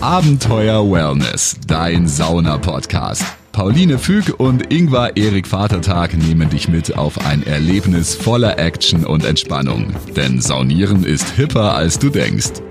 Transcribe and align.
Abenteuer 0.00 0.88
Wellness, 0.88 1.56
dein 1.66 2.06
Sauna-Podcast. 2.06 3.24
Pauline 3.50 3.98
Füg 3.98 4.38
und 4.38 4.72
Ingvar 4.72 5.16
Erik 5.16 5.48
Vatertag 5.48 6.16
nehmen 6.16 6.48
dich 6.48 6.68
mit 6.68 6.96
auf 6.96 7.26
ein 7.26 7.44
Erlebnis 7.44 8.14
voller 8.14 8.60
Action 8.60 9.04
und 9.04 9.24
Entspannung. 9.24 9.92
Denn 10.14 10.40
Saunieren 10.40 11.02
ist 11.02 11.30
hipper, 11.30 11.74
als 11.74 11.98
du 11.98 12.10
denkst. 12.10 12.62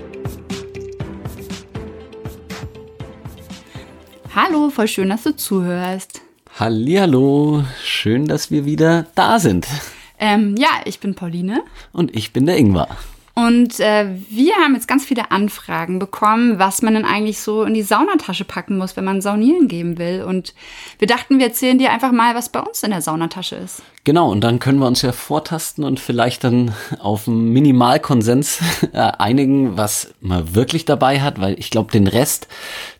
Hallo, 4.34 4.70
voll 4.70 4.88
schön, 4.88 5.10
dass 5.10 5.24
du 5.24 5.36
zuhörst. 5.36 6.22
Hallihallo, 6.58 7.62
schön, 7.84 8.24
dass 8.24 8.50
wir 8.50 8.64
wieder 8.64 9.04
da 9.14 9.38
sind. 9.38 9.66
Ähm, 10.18 10.56
ja, 10.56 10.80
ich 10.86 10.98
bin 10.98 11.14
Pauline. 11.14 11.62
Und 11.92 12.16
ich 12.16 12.32
bin 12.32 12.46
der 12.46 12.56
Ingvar. 12.56 12.88
Und 13.38 13.78
äh, 13.78 14.06
wir 14.30 14.56
haben 14.56 14.74
jetzt 14.74 14.88
ganz 14.88 15.04
viele 15.04 15.30
Anfragen 15.30 16.00
bekommen, 16.00 16.58
was 16.58 16.82
man 16.82 16.94
denn 16.94 17.04
eigentlich 17.04 17.38
so 17.38 17.62
in 17.62 17.72
die 17.72 17.82
Saunatasche 17.82 18.44
packen 18.44 18.78
muss, 18.78 18.96
wenn 18.96 19.04
man 19.04 19.20
saunieren 19.20 19.68
gehen 19.68 19.96
will. 19.96 20.24
Und 20.24 20.54
wir 20.98 21.06
dachten, 21.06 21.38
wir 21.38 21.46
erzählen 21.46 21.78
dir 21.78 21.92
einfach 21.92 22.10
mal, 22.10 22.34
was 22.34 22.48
bei 22.48 22.58
uns 22.58 22.82
in 22.82 22.90
der 22.90 23.00
Saunatasche 23.00 23.54
ist. 23.54 23.82
Genau, 24.02 24.32
und 24.32 24.40
dann 24.40 24.58
können 24.58 24.78
wir 24.78 24.86
uns 24.88 25.02
ja 25.02 25.12
vortasten 25.12 25.84
und 25.84 26.00
vielleicht 26.00 26.42
dann 26.42 26.72
auf 26.98 27.28
einen 27.28 27.52
Minimalkonsens 27.52 28.58
äh, 28.92 28.98
einigen, 28.98 29.76
was 29.76 30.14
man 30.20 30.56
wirklich 30.56 30.84
dabei 30.84 31.20
hat, 31.20 31.40
weil 31.40 31.58
ich 31.60 31.70
glaube, 31.70 31.92
den 31.92 32.08
Rest, 32.08 32.48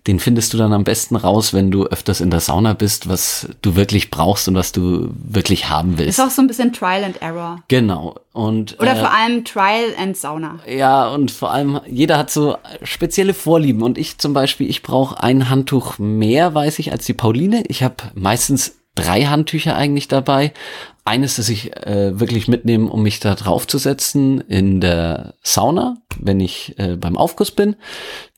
den 0.06 0.20
findest 0.20 0.52
du 0.52 0.59
dann 0.59 0.73
am 0.73 0.84
besten 0.84 1.16
raus, 1.16 1.52
wenn 1.52 1.70
du 1.70 1.86
öfters 1.86 2.20
in 2.20 2.30
der 2.30 2.41
Sauna 2.41 2.75
bist, 2.75 3.09
was 3.09 3.48
du 3.62 3.75
wirklich 3.75 4.11
brauchst 4.11 4.48
und 4.48 4.55
was 4.55 4.70
du 4.70 5.09
wirklich 5.14 5.69
haben 5.69 5.98
willst. 5.98 6.19
Ist 6.19 6.25
auch 6.25 6.30
so 6.30 6.42
ein 6.42 6.47
bisschen 6.47 6.73
Trial 6.73 7.05
and 7.05 7.23
Error. 7.23 7.62
Genau. 7.69 8.16
Und, 8.38 8.78
Oder 8.78 8.92
äh, 8.92 8.97
vor 9.01 9.12
allem 9.12 9.45
Trial 9.45 9.95
and 10.01 10.16
Sauna. 10.16 10.60
Ja, 10.65 11.09
und 11.09 11.33
vor 11.33 11.51
allem, 11.51 11.80
jeder 11.88 12.19
hat 12.19 12.30
so 12.30 12.56
spezielle 12.84 13.34
Vorlieben. 13.34 13.83
Und 13.83 13.98
ich 13.98 14.19
zum 14.19 14.33
Beispiel, 14.33 14.70
ich 14.70 14.84
brauche 14.84 15.20
ein 15.20 15.51
Handtuch 15.51 15.98
mehr, 15.98 16.55
weiß 16.55 16.78
ich, 16.78 16.92
als 16.92 17.05
die 17.05 17.14
Pauline. 17.14 17.64
Ich 17.66 17.83
habe 17.83 17.97
meistens 18.14 18.78
drei 18.94 19.25
Handtücher 19.25 19.75
eigentlich 19.75 20.06
dabei. 20.06 20.53
Eines, 21.05 21.34
das 21.34 21.48
ich 21.48 21.77
äh, 21.84 22.20
wirklich 22.20 22.47
mitnehme, 22.47 22.89
um 22.89 23.03
mich 23.03 23.19
da 23.19 23.34
draufzusetzen 23.34 24.41
in 24.42 24.81
der 24.81 25.34
Sauna, 25.42 25.97
wenn 26.20 26.39
ich 26.39 26.78
äh, 26.78 26.94
beim 26.94 27.16
Aufguss 27.16 27.50
bin. 27.50 27.75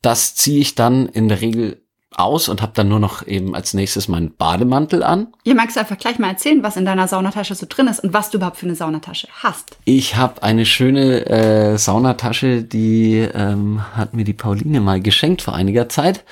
Das 0.01 0.35
ziehe 0.35 0.63
ich 0.63 0.75
dann 0.75 1.09
in 1.09 1.29
der 1.29 1.43
Regel 1.43 1.80
aus 2.15 2.49
und 2.49 2.61
habe 2.61 2.73
dann 2.75 2.89
nur 2.89 2.99
noch 2.99 3.27
eben 3.27 3.55
als 3.55 3.73
nächstes 3.73 4.09
meinen 4.09 4.35
Bademantel 4.35 5.03
an. 5.03 5.29
Hier 5.45 5.55
magst 5.55 5.79
einfach 5.79 5.97
gleich 5.97 6.19
mal 6.19 6.29
erzählen, 6.29 6.63
was 6.63 6.77
in 6.77 6.85
deiner 6.85 7.07
Saunatasche 7.07 7.55
so 7.55 7.67
drin 7.69 7.87
ist 7.87 8.01
und 8.01 8.13
was 8.13 8.31
du 8.31 8.39
überhaupt 8.39 8.57
für 8.57 8.67
eine 8.67 8.75
Saunatasche 8.75 9.29
hast. 9.43 9.77
Ich 9.85 10.17
habe 10.17 10.43
eine 10.43 10.67
schöne 10.67 11.27
äh, 11.27 11.79
Saunatasche, 11.79 12.63
die 12.63 13.19
ähm, 13.33 13.83
hat 13.95 14.15
mir 14.15 14.25
die 14.25 14.33
Pauline 14.33 14.81
mal 14.81 15.01
geschenkt 15.01 15.43
vor 15.43 15.55
einiger 15.55 15.89
Zeit. 15.89 16.25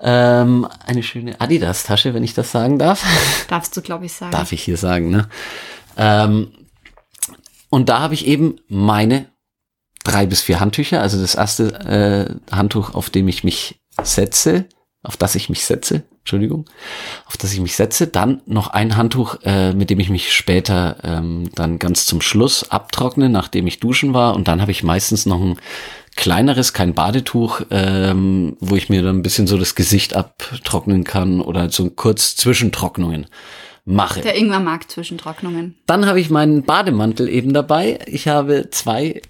Ähm, 0.00 0.68
eine 0.84 1.02
schöne 1.02 1.40
Adidas-Tasche, 1.40 2.12
wenn 2.12 2.24
ich 2.24 2.34
das 2.34 2.50
sagen 2.50 2.78
darf. 2.78 3.04
Darfst 3.48 3.76
du, 3.76 3.82
glaube 3.82 4.06
ich, 4.06 4.12
sagen. 4.12 4.32
Darf 4.32 4.52
ich 4.52 4.62
hier 4.62 4.76
sagen, 4.76 5.10
ne? 5.10 5.28
Ähm, 5.96 6.52
und 7.70 7.88
da 7.88 8.00
habe 8.00 8.14
ich 8.14 8.26
eben 8.26 8.56
meine 8.68 9.26
drei 10.04 10.26
bis 10.26 10.42
vier 10.42 10.60
Handtücher. 10.60 11.00
Also 11.00 11.20
das 11.20 11.34
erste 11.34 12.38
äh, 12.50 12.54
Handtuch, 12.54 12.94
auf 12.94 13.10
dem 13.10 13.28
ich 13.28 13.44
mich 13.44 13.80
setze, 14.02 14.66
auf 15.06 15.16
das 15.16 15.36
ich 15.36 15.48
mich 15.48 15.64
setze, 15.64 16.02
Entschuldigung, 16.20 16.64
auf 17.26 17.36
das 17.36 17.52
ich 17.52 17.60
mich 17.60 17.76
setze. 17.76 18.08
Dann 18.08 18.42
noch 18.46 18.68
ein 18.68 18.96
Handtuch, 18.96 19.38
äh, 19.44 19.72
mit 19.72 19.88
dem 19.88 20.00
ich 20.00 20.10
mich 20.10 20.32
später 20.32 20.96
ähm, 21.04 21.50
dann 21.54 21.78
ganz 21.78 22.06
zum 22.06 22.20
Schluss 22.20 22.70
abtrockne, 22.70 23.28
nachdem 23.28 23.66
ich 23.66 23.78
duschen 23.78 24.14
war. 24.14 24.34
Und 24.34 24.48
dann 24.48 24.60
habe 24.60 24.72
ich 24.72 24.82
meistens 24.82 25.24
noch 25.24 25.40
ein 25.40 25.58
kleineres, 26.16 26.72
kein 26.72 26.94
Badetuch, 26.94 27.60
ähm, 27.70 28.56
wo 28.58 28.74
ich 28.74 28.88
mir 28.88 29.02
dann 29.02 29.18
ein 29.18 29.22
bisschen 29.22 29.46
so 29.46 29.56
das 29.58 29.76
Gesicht 29.76 30.16
abtrocknen 30.16 31.04
kann 31.04 31.40
oder 31.40 31.70
so 31.70 31.88
kurz 31.90 32.34
Zwischentrocknungen 32.34 33.26
mache. 33.84 34.22
Der 34.22 34.36
Ingwer 34.36 34.60
mag 34.60 34.90
Zwischentrocknungen. 34.90 35.76
Dann 35.86 36.06
habe 36.06 36.20
ich 36.20 36.30
meinen 36.30 36.64
Bademantel 36.64 37.28
eben 37.28 37.52
dabei. 37.52 38.00
Ich 38.06 38.26
habe 38.26 38.70
zwei 38.70 39.22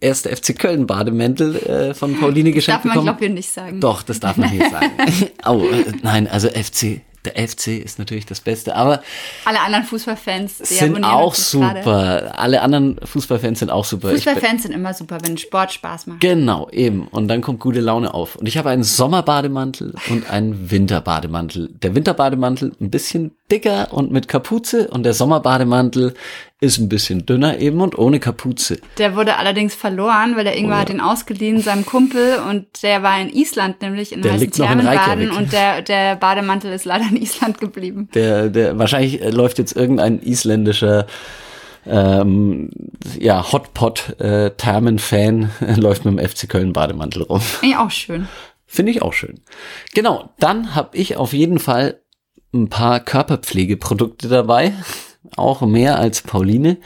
erste 0.00 0.34
FC 0.34 0.58
Köln 0.58 0.86
Bademäntel 0.86 1.56
äh, 1.56 1.94
von 1.94 2.18
Pauline 2.18 2.52
geschenkt 2.52 2.78
Darf 2.78 2.84
man, 2.84 2.94
bekommen. 2.94 3.06
glaube 3.16 3.24
ich, 3.26 3.32
nicht 3.32 3.50
sagen. 3.50 3.80
Doch, 3.80 4.02
das 4.02 4.20
darf 4.20 4.36
man 4.36 4.48
hier 4.50 4.68
sagen. 4.70 4.90
oh, 5.46 5.64
äh, 5.64 5.92
nein, 6.02 6.26
also 6.28 6.48
FC, 6.48 7.00
der 7.24 7.48
FC 7.48 7.78
ist 7.78 7.98
natürlich 7.98 8.26
das 8.26 8.40
Beste, 8.40 8.74
aber 8.76 9.02
Alle 9.44 9.60
anderen 9.60 9.84
Fußballfans 9.84 10.58
sind 10.58 11.04
auch 11.04 11.28
uns 11.28 11.50
gerade. 11.50 11.80
super. 11.82 12.38
Alle 12.38 12.62
anderen 12.62 12.98
Fußballfans 13.02 13.58
sind 13.58 13.70
auch 13.70 13.84
super. 13.84 14.10
Fußballfans 14.10 14.62
sind 14.62 14.72
immer 14.72 14.94
super, 14.94 15.18
wenn 15.22 15.36
Sport 15.36 15.72
Spaß 15.72 16.06
macht. 16.06 16.20
Genau, 16.20 16.68
eben. 16.70 17.08
Und 17.08 17.28
dann 17.28 17.40
kommt 17.40 17.60
gute 17.60 17.80
Laune 17.80 18.14
auf. 18.14 18.36
Und 18.36 18.46
ich 18.46 18.56
habe 18.56 18.70
einen 18.70 18.84
Sommerbademantel 18.84 19.94
und 20.10 20.30
einen 20.30 20.70
Winterbademantel. 20.70 21.68
Der 21.82 21.94
Winterbademantel 21.94 22.72
ein 22.80 22.90
bisschen 22.90 23.32
dicker 23.50 23.92
und 23.92 24.10
mit 24.12 24.28
Kapuze 24.28 24.88
und 24.88 25.02
der 25.02 25.14
Sommerbademantel 25.14 26.14
ist 26.60 26.78
ein 26.78 26.88
bisschen 26.88 27.24
dünner 27.24 27.58
eben 27.58 27.80
und 27.80 27.96
ohne 27.96 28.18
Kapuze. 28.18 28.78
Der 28.98 29.14
wurde 29.14 29.36
allerdings 29.36 29.76
verloren, 29.76 30.36
weil 30.36 30.44
der 30.44 30.54
Oh 30.54 30.58
Ingwer 30.58 30.78
hat 30.78 30.90
ihn 30.90 31.00
ausgeliehen, 31.00 31.60
seinem 31.60 31.86
Kumpel, 31.86 32.38
und 32.48 32.82
der 32.82 33.02
war 33.02 33.20
in 33.20 33.30
Island 33.30 33.80
nämlich 33.80 34.12
in 34.12 34.22
Der 34.22 34.32
heißen 34.32 34.50
Thermen 34.50 34.84
baden 34.84 35.30
und 35.30 35.52
der, 35.52 35.82
der 35.82 36.16
Bademantel 36.16 36.72
ist 36.72 36.84
leider 36.84 37.04
in 37.10 37.16
Island 37.16 37.60
geblieben. 37.60 38.08
Der, 38.14 38.48
der 38.48 38.78
wahrscheinlich 38.78 39.22
äh, 39.22 39.30
läuft 39.30 39.58
jetzt 39.58 39.76
irgendein 39.76 40.20
isländischer 40.20 41.06
ähm, 41.86 42.70
ja, 43.18 43.52
Hotpot 43.52 44.20
äh, 44.20 44.48
äh, 44.48 45.74
läuft 45.76 46.04
mit 46.04 46.18
dem 46.18 46.28
FC 46.28 46.48
Köln 46.48 46.72
Bademantel 46.72 47.22
rum. 47.22 47.40
Finde 47.40 47.74
ich 47.74 47.78
auch 47.78 47.90
schön. 47.90 48.28
Finde 48.66 48.92
ich 48.92 49.00
auch 49.00 49.12
schön. 49.12 49.40
Genau, 49.94 50.30
dann 50.38 50.74
habe 50.74 50.96
ich 50.96 51.16
auf 51.16 51.32
jeden 51.32 51.58
Fall 51.58 52.02
ein 52.52 52.68
paar 52.68 53.00
Körperpflegeprodukte 53.00 54.28
dabei. 54.28 54.72
Auch 55.36 55.62
mehr 55.62 55.98
als 55.98 56.22
Pauline. 56.22 56.78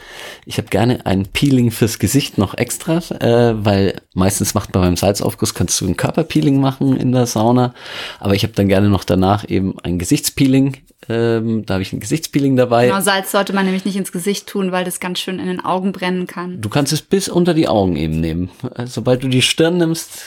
Ich 0.45 0.57
habe 0.57 0.67
gerne 0.67 1.05
ein 1.05 1.25
Peeling 1.27 1.71
fürs 1.71 1.99
Gesicht 1.99 2.37
noch 2.37 2.55
extra, 2.57 2.97
äh, 3.19 3.65
weil 3.65 4.01
meistens 4.13 4.53
macht 4.53 4.73
man 4.73 4.83
beim 4.83 4.97
Salzaufguss, 4.97 5.53
kannst 5.53 5.79
du 5.81 5.87
ein 5.87 5.97
Körperpeeling 5.97 6.59
machen 6.59 6.97
in 6.97 7.11
der 7.11 7.25
Sauna. 7.25 7.73
Aber 8.19 8.35
ich 8.35 8.43
habe 8.43 8.53
dann 8.53 8.67
gerne 8.67 8.89
noch 8.89 9.03
danach 9.03 9.47
eben 9.49 9.79
ein 9.83 9.99
Gesichtspeeling. 9.99 10.77
Ähm, 11.09 11.65
da 11.65 11.75
habe 11.75 11.83
ich 11.83 11.93
ein 11.93 11.99
Gesichtspeeling 11.99 12.55
dabei. 12.55 12.87
Genau, 12.87 13.01
Salz 13.01 13.31
sollte 13.31 13.53
man 13.53 13.65
nämlich 13.65 13.85
nicht 13.85 13.95
ins 13.95 14.11
Gesicht 14.11 14.47
tun, 14.47 14.71
weil 14.71 14.85
das 14.85 14.99
ganz 14.99 15.19
schön 15.19 15.39
in 15.39 15.47
den 15.47 15.63
Augen 15.63 15.91
brennen 15.91 16.27
kann. 16.27 16.61
Du 16.61 16.69
kannst 16.69 16.93
es 16.93 17.01
bis 17.01 17.27
unter 17.27 17.53
die 17.53 17.67
Augen 17.67 17.95
eben 17.95 18.19
nehmen. 18.19 18.49
Äh, 18.75 18.87
Sobald 18.87 19.23
du 19.23 19.27
die 19.27 19.41
Stirn 19.41 19.77
nimmst, 19.77 20.21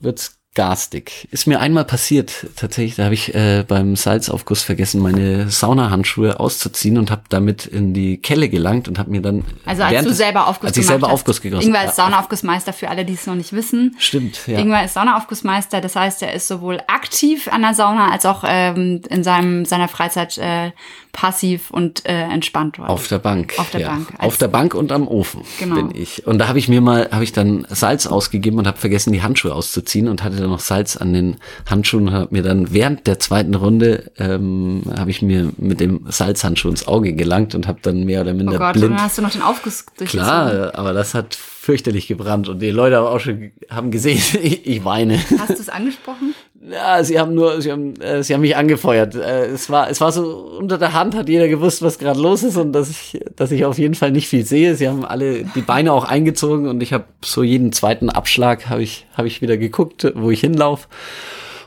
wird's 0.00 0.39
garstig. 0.56 1.28
Ist 1.30 1.46
mir 1.46 1.60
einmal 1.60 1.84
passiert, 1.84 2.48
tatsächlich, 2.56 2.96
da 2.96 3.04
habe 3.04 3.14
ich 3.14 3.34
äh, 3.34 3.64
beim 3.66 3.94
Salzaufguss 3.94 4.62
vergessen, 4.64 5.00
meine 5.00 5.48
Saunahandschuhe 5.48 6.40
auszuziehen 6.40 6.98
und 6.98 7.12
habe 7.12 7.22
damit 7.28 7.66
in 7.66 7.94
die 7.94 8.16
Kelle 8.16 8.48
gelangt 8.48 8.88
und 8.88 8.98
habe 8.98 9.10
mir 9.10 9.22
dann 9.22 9.44
Also 9.64 9.84
als 9.84 10.02
du 10.04 10.12
selber 10.12 10.48
Aufguss 10.48 10.68
als 10.68 10.76
ich 10.76 10.86
selber 10.86 11.06
hast. 11.06 11.14
Aufguss 11.14 11.40
gegossen 11.40 11.68
Ingwer 11.68 11.84
ist 11.84 11.94
Saunaaufgussmeister 11.94 12.72
für 12.72 12.88
alle, 12.88 13.04
die 13.04 13.12
es 13.14 13.26
noch 13.28 13.36
nicht 13.36 13.52
wissen. 13.52 13.94
Stimmt, 13.98 14.46
ja. 14.48 14.58
Ingwer 14.58 14.84
ist 14.84 14.94
Saunaaufgussmeister, 14.94 15.80
das 15.80 15.94
heißt, 15.94 16.22
er 16.22 16.34
ist 16.34 16.48
sowohl 16.48 16.80
aktiv 16.88 17.46
an 17.46 17.62
der 17.62 17.74
Sauna 17.74 18.10
als 18.10 18.26
auch 18.26 18.42
ähm, 18.44 19.02
in 19.08 19.22
seinem, 19.22 19.64
seiner 19.64 19.86
Freizeit 19.86 20.36
äh, 20.38 20.72
passiv 21.12 21.70
und 21.70 22.06
äh, 22.06 22.22
entspannt 22.22 22.78
dort. 22.78 22.88
Auf 22.88 23.06
der 23.08 23.18
Bank. 23.18 23.54
Auf 23.56 23.70
der 23.70 23.80
ja. 23.82 23.88
Bank. 23.88 24.08
Auf 24.18 24.36
der 24.36 24.48
Bank 24.48 24.74
und 24.74 24.90
am 24.92 25.06
Ofen 25.06 25.42
Genau. 25.58 25.76
bin 25.76 25.94
ich. 25.94 26.26
Und 26.26 26.38
da 26.38 26.48
habe 26.48 26.58
ich 26.58 26.68
mir 26.68 26.80
mal, 26.80 27.08
habe 27.12 27.24
ich 27.24 27.32
dann 27.32 27.66
Salz 27.68 28.06
ausgegeben 28.06 28.58
und 28.58 28.66
habe 28.66 28.78
vergessen, 28.78 29.12
die 29.12 29.22
Handschuhe 29.22 29.54
auszuziehen 29.54 30.08
und 30.08 30.22
hatte 30.22 30.39
dann 30.40 30.50
noch 30.50 30.60
Salz 30.60 30.96
an 30.96 31.12
den 31.12 31.36
Handschuhen 31.68 32.08
und 32.08 32.14
habe 32.14 32.28
mir 32.30 32.42
dann 32.42 32.72
während 32.72 33.06
der 33.06 33.18
zweiten 33.18 33.54
Runde 33.54 34.10
ähm, 34.18 34.82
habe 34.96 35.10
ich 35.10 35.22
mir 35.22 35.52
mit 35.56 35.80
dem 35.80 36.06
Salzhandschuh 36.08 36.68
ins 36.68 36.86
Auge 36.86 37.12
gelangt 37.12 37.54
und 37.54 37.66
habe 37.68 37.78
dann 37.82 38.04
mehr 38.04 38.22
oder 38.22 38.32
oh 38.32 38.34
minder 38.34 38.58
Gott, 38.58 38.74
und 38.74 38.80
blind. 38.80 38.94
dann 38.94 39.02
hast 39.02 39.18
du 39.18 39.22
noch 39.22 39.30
den 39.30 39.42
Aufguss 39.42 39.86
durchgezogen. 39.96 40.26
Klar, 40.26 40.74
aber 40.74 40.92
das 40.92 41.14
hat 41.14 41.34
fürchterlich 41.34 42.06
gebrannt 42.06 42.48
und 42.48 42.60
die 42.60 42.70
Leute 42.70 42.96
haben 42.96 43.06
auch 43.06 43.20
schon 43.20 43.52
haben 43.68 43.90
gesehen, 43.90 44.22
ich, 44.42 44.66
ich 44.66 44.84
weine. 44.84 45.18
Hast 45.38 45.50
du 45.50 45.54
es 45.54 45.68
angesprochen? 45.68 46.34
Ja, 46.70 47.02
sie 47.02 47.18
haben 47.18 47.34
nur, 47.34 47.60
sie 47.60 47.72
haben, 47.72 47.94
äh, 48.00 48.22
sie 48.22 48.32
haben 48.34 48.42
mich 48.42 48.56
angefeuert. 48.56 49.14
Äh, 49.14 49.46
es 49.46 49.70
war, 49.70 49.90
es 49.90 50.00
war 50.00 50.12
so 50.12 50.22
unter 50.58 50.78
der 50.78 50.92
Hand, 50.92 51.14
hat 51.14 51.28
jeder 51.28 51.48
gewusst, 51.48 51.82
was 51.82 51.98
gerade 51.98 52.20
los 52.20 52.42
ist 52.42 52.56
und 52.56 52.72
dass 52.72 52.90
ich, 52.90 53.20
dass 53.36 53.50
ich 53.50 53.64
auf 53.64 53.78
jeden 53.78 53.94
Fall 53.94 54.12
nicht 54.12 54.28
viel 54.28 54.44
sehe. 54.46 54.74
Sie 54.76 54.88
haben 54.88 55.04
alle 55.04 55.44
die 55.54 55.62
Beine 55.62 55.92
auch 55.92 56.04
eingezogen 56.04 56.68
und 56.68 56.82
ich 56.82 56.92
habe 56.92 57.04
so 57.24 57.42
jeden 57.42 57.72
zweiten 57.72 58.08
Abschlag 58.10 58.68
habe 58.68 58.82
ich, 58.82 59.06
habe 59.16 59.26
ich 59.28 59.42
wieder 59.42 59.56
geguckt, 59.56 60.12
wo 60.14 60.30
ich 60.30 60.40
hinlauf 60.40 60.88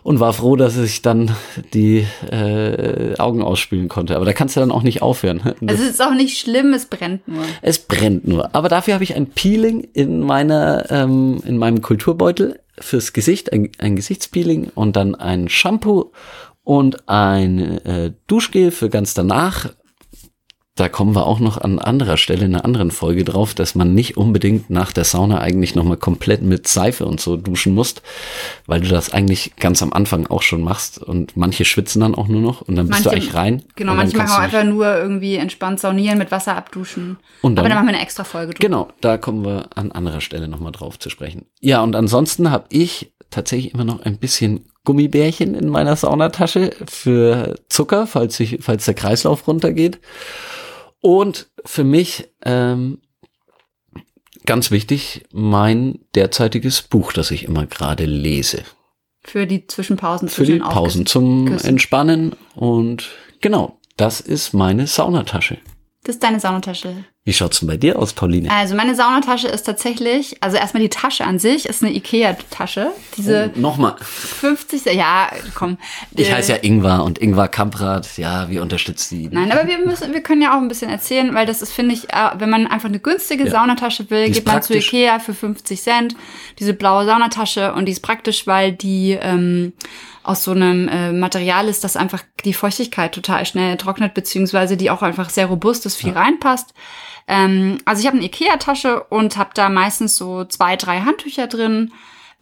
und 0.04 0.20
war 0.20 0.34
froh, 0.34 0.58
dass 0.58 0.78
ich 0.78 1.02
dann 1.02 1.32
die 1.74 2.06
äh, 2.30 3.18
Augen 3.20 3.42
ausspülen 3.42 3.88
konnte. 3.88 4.16
Aber 4.16 4.26
da 4.26 4.34
kannst 4.34 4.56
du 4.56 4.60
dann 4.60 4.72
auch 4.72 4.84
nicht 4.84 5.02
aufhören. 5.02 5.42
Das- 5.62 5.80
es 5.80 5.90
ist 5.92 6.02
auch 6.02 6.14
nicht 6.14 6.38
schlimm, 6.38 6.74
es 6.74 6.86
brennt 6.88 7.28
nur. 7.28 7.44
es 7.62 7.80
brennt 7.80 8.28
nur. 8.28 8.54
Aber 8.54 8.68
dafür 8.70 8.96
habe 8.96 9.04
ich 9.04 9.16
ein 9.16 9.28
Peeling 9.28 9.88
in 9.94 10.20
meiner, 10.22 10.86
ähm, 10.92 11.42
in 11.46 11.58
meinem 11.58 11.82
Kulturbeutel 11.82 12.60
fürs 12.80 13.14
Gesicht, 13.14 13.54
ein, 13.54 13.70
ein 13.78 13.96
Gesichtspeeling 13.96 14.72
und 14.74 14.96
dann 14.96 15.16
ein 15.16 15.50
Shampoo 15.50 16.12
und 16.64 17.08
ein 17.10 17.60
äh, 17.86 18.14
Duschgel 18.28 18.72
für 18.72 18.90
ganz 18.90 19.14
danach. 19.14 19.74
Da 20.76 20.90
kommen 20.90 21.14
wir 21.16 21.28
auch 21.28 21.40
noch 21.40 21.60
an 21.60 21.78
anderer 21.78 22.18
Stelle 22.18 22.46
in 22.46 22.56
einer 22.56 22.66
anderen 22.66 22.90
Folge 22.90 23.24
drauf, 23.24 23.54
dass 23.54 23.76
man 23.76 23.94
nicht 23.94 24.18
unbedingt 24.18 24.72
nach 24.72 24.92
der 24.92 25.04
Sauna 25.04 25.40
eigentlich 25.40 25.76
nochmal 25.76 25.98
komplett 25.98 26.42
mit 26.42 26.68
Seife 26.68 27.06
und 27.06 27.20
so 27.22 27.38
duschen 27.38 27.76
musst, 27.76 28.02
weil 28.66 28.82
du 28.82 28.88
das 28.88 29.14
eigentlich 29.14 29.56
ganz 29.58 29.84
am 29.84 29.94
Anfang 29.94 30.26
auch 30.28 30.42
schon 30.42 30.64
machst 30.64 30.98
und 30.98 31.38
manche 31.38 31.64
schwitzen 31.64 32.02
dann 32.02 32.16
auch 32.16 32.28
nur 32.28 32.42
noch 32.42 32.62
und 32.62 32.76
dann 32.76 32.88
bist 32.88 33.06
Manche- 33.06 33.10
du 33.10 33.16
eigentlich 33.24 33.34
rein. 33.36 33.64
Genau, 33.76 33.94
manche 33.94 34.18
machen 34.18 34.32
auch 34.32 34.40
einfach 34.40 34.64
nur 34.64 34.98
irgendwie 34.98 35.36
entspannt 35.36 35.80
saunieren, 35.80 36.18
mit 36.18 36.32
Wasser 36.32 36.56
abduschen. 36.58 37.18
Und 37.44 37.56
dann- 37.56 37.66
Aber 37.66 37.70
dann 37.70 37.78
machen 37.78 37.90
wir 37.90 37.94
eine 37.96 38.04
extra 38.04 38.24
Folge 38.24 38.54
drüber. 38.56 38.60
Genau, 38.68 38.88
da 39.02 39.18
kommen 39.18 39.46
wir 39.46 39.70
an 39.76 39.92
anderer 39.92 40.22
Stelle 40.22 40.48
nochmal 40.48 40.72
drauf 40.72 40.98
zu 40.98 41.12
sprechen. 41.12 41.46
Ja, 41.62 41.84
und 41.84 41.96
ansonsten 41.96 42.50
habe 42.50 42.66
ich 42.70 43.14
tatsächlich 43.30 43.76
immer 43.76 43.84
noch 43.86 44.02
ein 44.02 44.18
bisschen 44.18 44.66
Gummibärchen 44.86 45.56
in 45.56 45.70
meiner 45.70 45.96
Saunatasche 45.96 46.72
für 46.88 47.56
Zucker, 47.70 48.08
falls, 48.08 48.40
ich, 48.40 48.60
falls 48.62 48.86
der 48.86 48.94
Kreislauf 48.94 49.48
runtergeht. 49.48 50.00
Und 51.02 51.50
für 51.66 51.84
mich 51.84 52.30
ähm, 52.44 53.00
ganz 54.46 54.72
wichtig, 54.72 55.24
mein 55.32 56.00
derzeitiges 56.16 56.82
Buch, 56.82 57.14
das 57.14 57.32
ich 57.32 57.44
immer 57.46 57.66
gerade 57.66 58.06
lese. 58.06 58.64
Für 59.22 59.48
die 59.48 59.68
Zwischenpausen. 59.68 60.28
Für 60.28 60.44
zwischen 60.44 60.54
die 60.56 60.60
Pausen 60.60 61.06
zum 61.06 61.46
Küssen. 61.46 61.68
Entspannen. 61.68 62.36
Und 62.56 63.10
genau, 63.40 63.80
das 63.96 64.20
ist 64.20 64.54
meine 64.54 64.88
Saunatasche. 64.88 65.60
Das 66.04 66.16
ist 66.16 66.24
deine 66.24 66.40
Saunatasche. 66.40 67.06
Wie 67.26 67.32
schaut's 67.32 67.60
denn 67.62 67.70
bei 67.70 67.78
dir 67.78 67.98
aus, 67.98 68.12
Pauline? 68.12 68.52
Also 68.52 68.76
meine 68.76 68.96
Saunatasche 68.96 69.48
ist 69.48 69.64
tatsächlich, 69.64 70.36
also 70.42 70.58
erstmal 70.58 70.84
die 70.84 70.90
Tasche 70.90 71.24
an 71.24 71.40
sich 71.40 71.66
ist 71.66 71.82
eine 71.82 71.94
Ikea-Tasche. 71.94 72.92
Diese 73.16 73.50
Oh, 73.56 73.60
Nochmal. 73.62 73.96
50, 74.02 74.84
ja, 74.94 75.30
komm. 75.56 75.78
Ich 76.18 76.34
heiße 76.34 76.52
ja 76.52 76.58
Ingvar 76.62 77.06
und 77.06 77.20
Ingvar 77.20 77.48
Kamprad, 77.48 78.18
ja, 78.18 78.50
wir 78.50 78.62
unterstützen 78.62 79.20
die. 79.20 79.30
Nein, 79.34 79.54
aber 79.54 79.68
wir 79.70 79.78
müssen, 79.78 80.12
wir 80.12 80.20
können 80.22 80.42
ja 80.42 80.58
auch 80.58 80.62
ein 80.62 80.68
bisschen 80.68 80.90
erzählen, 80.90 81.34
weil 81.34 81.46
das 81.46 81.62
ist, 81.62 81.72
finde 81.72 81.94
ich, 81.96 82.10
äh, 82.12 82.32
wenn 82.40 82.50
man 82.50 82.68
einfach 82.68 82.90
eine 82.90 83.00
günstige 83.00 83.46
Ja. 83.46 83.52
Saunatasche 83.52 84.10
will, 84.10 84.26
geht 84.30 84.46
man 84.46 84.62
zu 84.62 84.74
praktisch. 84.74 84.88
Ikea 84.94 85.20
für 85.20 85.34
50 85.34 85.82
Cent. 85.82 86.16
Diese 86.60 86.74
blaue 86.74 87.06
Saunatasche 87.06 87.72
und 87.74 87.86
die 87.86 87.94
ist 87.94 88.02
praktisch, 88.02 88.48
weil 88.48 88.74
die 88.74 89.18
ähm, 89.22 89.72
aus 90.24 90.44
so 90.44 90.52
einem 90.52 90.88
äh, 90.88 91.12
Material 91.12 91.68
ist, 91.68 91.84
das 91.84 91.98
einfach 91.98 92.24
die 92.46 92.54
Feuchtigkeit 92.54 93.14
total 93.14 93.46
schnell 93.46 93.78
trocknet, 93.78 94.14
beziehungsweise 94.14 94.78
die 94.78 94.90
auch 94.90 95.02
einfach 95.02 95.30
sehr 95.30 95.48
robust 95.48 95.86
ist, 95.86 95.96
viel 95.96 96.14
reinpasst. 96.14 96.74
Ähm, 97.28 97.78
also 97.86 98.02
ich 98.02 98.08
habe 98.08 98.18
eine 98.18 98.26
Ikea-Tasche 98.26 99.04
und 99.04 99.38
habe 99.38 99.52
da 99.54 99.70
meistens 99.70 100.18
so 100.18 100.46
zwei, 100.46 100.76
drei 100.76 101.02
Handtücher 101.02 101.48
drin. 101.48 101.92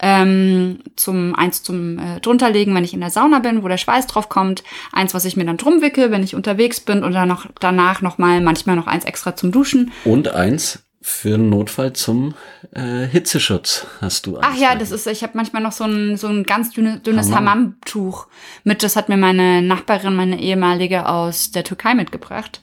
Ähm, 0.04 0.80
zum 0.96 1.32
eins 1.36 1.62
zum 1.62 1.98
äh, 2.00 2.18
drunterlegen, 2.18 2.74
wenn 2.74 2.82
ich 2.82 2.92
in 2.92 2.98
der 2.98 3.10
Sauna 3.10 3.38
bin, 3.38 3.62
wo 3.62 3.68
der 3.68 3.76
Schweiß 3.76 4.08
drauf 4.08 4.28
kommt, 4.28 4.64
eins, 4.90 5.14
was 5.14 5.24
ich 5.24 5.36
mir 5.36 5.44
dann 5.44 5.58
drum 5.58 5.80
wickel, 5.80 6.10
wenn 6.10 6.24
ich 6.24 6.34
unterwegs 6.34 6.80
bin 6.80 7.04
und 7.04 7.12
dann 7.12 7.28
noch 7.28 7.46
danach 7.60 8.02
noch 8.02 8.18
mal 8.18 8.40
manchmal 8.40 8.74
noch 8.74 8.88
eins 8.88 9.04
extra 9.04 9.36
zum 9.36 9.52
Duschen. 9.52 9.92
Und 10.04 10.26
eins 10.26 10.82
für 11.02 11.34
einen 11.34 11.50
Notfall 11.50 11.92
zum 11.92 12.34
äh, 12.74 13.06
Hitzeschutz 13.06 13.86
hast 14.00 14.26
du. 14.26 14.38
Ach 14.40 14.56
ja, 14.56 14.76
das 14.76 14.92
ist, 14.92 15.06
ich 15.08 15.22
habe 15.22 15.32
manchmal 15.34 15.60
noch 15.60 15.72
so 15.72 15.84
ein, 15.84 16.16
so 16.16 16.28
ein 16.28 16.44
ganz 16.44 16.70
dünne, 16.70 17.00
dünnes 17.00 17.26
Hammam. 17.26 17.48
Hammam-Tuch 17.48 18.28
mit. 18.62 18.82
Das 18.84 18.94
hat 18.94 19.08
mir 19.08 19.16
meine 19.16 19.62
Nachbarin, 19.62 20.14
meine 20.14 20.40
ehemalige 20.40 21.08
aus 21.08 21.50
der 21.50 21.64
Türkei 21.64 21.94
mitgebracht. 21.94 22.60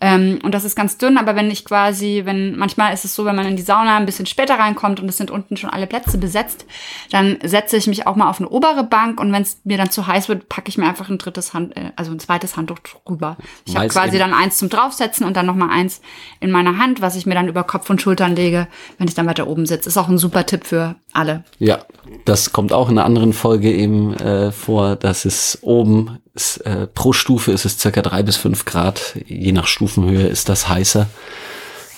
Ähm, 0.00 0.38
und 0.42 0.54
das 0.54 0.64
ist 0.64 0.76
ganz 0.76 0.96
dünn, 0.96 1.18
aber 1.18 1.36
wenn 1.36 1.50
ich 1.50 1.64
quasi, 1.64 2.22
wenn, 2.24 2.56
manchmal 2.56 2.94
ist 2.94 3.04
es 3.04 3.14
so, 3.14 3.26
wenn 3.26 3.36
man 3.36 3.46
in 3.46 3.56
die 3.56 3.62
Sauna 3.62 3.96
ein 3.96 4.06
bisschen 4.06 4.26
später 4.26 4.54
reinkommt 4.58 4.98
und 4.98 5.08
es 5.08 5.18
sind 5.18 5.30
unten 5.30 5.58
schon 5.58 5.68
alle 5.68 5.86
Plätze 5.86 6.16
besetzt, 6.16 6.64
dann 7.10 7.38
setze 7.44 7.76
ich 7.76 7.86
mich 7.86 8.06
auch 8.06 8.16
mal 8.16 8.30
auf 8.30 8.40
eine 8.40 8.48
obere 8.48 8.84
Bank 8.84 9.20
und 9.20 9.30
wenn 9.32 9.42
es 9.42 9.60
mir 9.64 9.76
dann 9.76 9.90
zu 9.90 10.06
heiß 10.06 10.28
wird, 10.28 10.48
packe 10.48 10.70
ich 10.70 10.78
mir 10.78 10.86
einfach 10.86 11.10
ein 11.10 11.18
drittes 11.18 11.52
Hand, 11.52 11.76
äh, 11.76 11.92
also 11.96 12.12
ein 12.12 12.18
zweites 12.18 12.56
Handtuch 12.56 12.78
drüber. 13.04 13.36
Ich 13.66 13.76
habe 13.76 13.88
quasi 13.88 14.18
dann 14.18 14.32
eins 14.32 14.56
zum 14.56 14.70
draufsetzen 14.70 15.26
und 15.26 15.36
dann 15.36 15.46
noch 15.46 15.54
mal 15.54 15.70
eins 15.70 16.00
in 16.40 16.50
meiner 16.50 16.78
Hand, 16.78 17.02
was 17.02 17.16
ich 17.16 17.26
mir 17.26 17.34
dann 17.34 17.48
über 17.48 17.64
Kopf 17.64 17.90
und 17.90 18.00
Schultern 18.00 18.34
lege, 18.34 18.68
wenn 18.96 19.06
ich 19.06 19.14
dann 19.14 19.26
weiter 19.26 19.46
oben 19.46 19.66
sitze. 19.66 19.88
Ist 19.88 19.98
auch 19.98 20.08
ein 20.08 20.18
super 20.18 20.46
Tipp 20.46 20.66
für 20.66 20.96
alle. 21.12 21.44
Ja, 21.58 21.80
das 22.24 22.52
kommt 22.52 22.72
auch 22.72 22.88
in 22.88 22.98
einer 22.98 23.04
anderen 23.04 23.32
Folge 23.32 23.70
eben 23.70 24.14
äh, 24.14 24.50
vor, 24.50 24.96
dass 24.96 25.24
es 25.24 25.58
oben 25.62 26.18
ist, 26.34 26.58
äh, 26.58 26.86
pro 26.86 27.12
Stufe 27.12 27.52
ist 27.52 27.64
es 27.64 27.78
circa 27.78 28.02
drei 28.02 28.22
bis 28.22 28.36
fünf 28.36 28.64
Grad, 28.64 29.16
je 29.26 29.52
nach 29.52 29.66
Stufenhöhe 29.90 30.26
ist 30.28 30.48
das 30.48 30.68
heißer, 30.68 31.08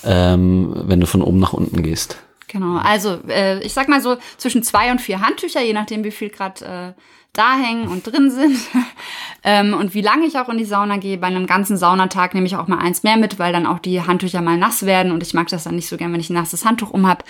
ähm, 0.03 0.73
wenn 0.85 0.99
du 0.99 1.05
von 1.05 1.21
oben 1.21 1.39
nach 1.39 1.53
unten 1.53 1.83
gehst. 1.83 2.17
Genau, 2.53 2.77
also 2.77 3.19
äh, 3.27 3.63
ich 3.63 3.73
sag 3.73 3.89
mal 3.89 3.99
so 3.99 4.17
zwischen 4.37 4.61
zwei 4.61 4.91
und 4.91 5.01
vier 5.01 5.21
Handtücher, 5.21 5.63
je 5.63 5.73
nachdem 5.73 6.03
wie 6.03 6.11
viel 6.11 6.29
gerade 6.29 6.93
äh, 6.95 7.01
da 7.33 7.57
hängen 7.57 7.87
und 7.87 8.05
drin 8.05 8.29
sind. 8.29 8.59
ähm, 9.43 9.73
und 9.73 9.95
wie 9.95 10.01
lange 10.01 10.27
ich 10.27 10.37
auch 10.37 10.49
in 10.49 10.59
die 10.59 10.65
Sauna 10.65 10.97
gehe. 10.97 11.17
Bei 11.17 11.25
einem 11.25 11.47
ganzen 11.47 11.77
Saunatag 11.77 12.35
nehme 12.35 12.45
ich 12.45 12.55
auch 12.55 12.67
mal 12.67 12.77
eins 12.77 13.01
mehr 13.01 13.17
mit, 13.17 13.39
weil 13.39 13.51
dann 13.51 13.65
auch 13.65 13.79
die 13.79 14.03
Handtücher 14.03 14.43
mal 14.43 14.55
nass 14.55 14.85
werden 14.85 15.11
und 15.11 15.23
ich 15.23 15.33
mag 15.33 15.47
das 15.47 15.63
dann 15.63 15.75
nicht 15.75 15.89
so 15.89 15.97
gern, 15.97 16.13
wenn 16.13 16.19
ich 16.19 16.29
ein 16.29 16.35
nasses 16.35 16.63
Handtuch 16.63 16.91
um 16.91 17.07
hab. 17.07 17.23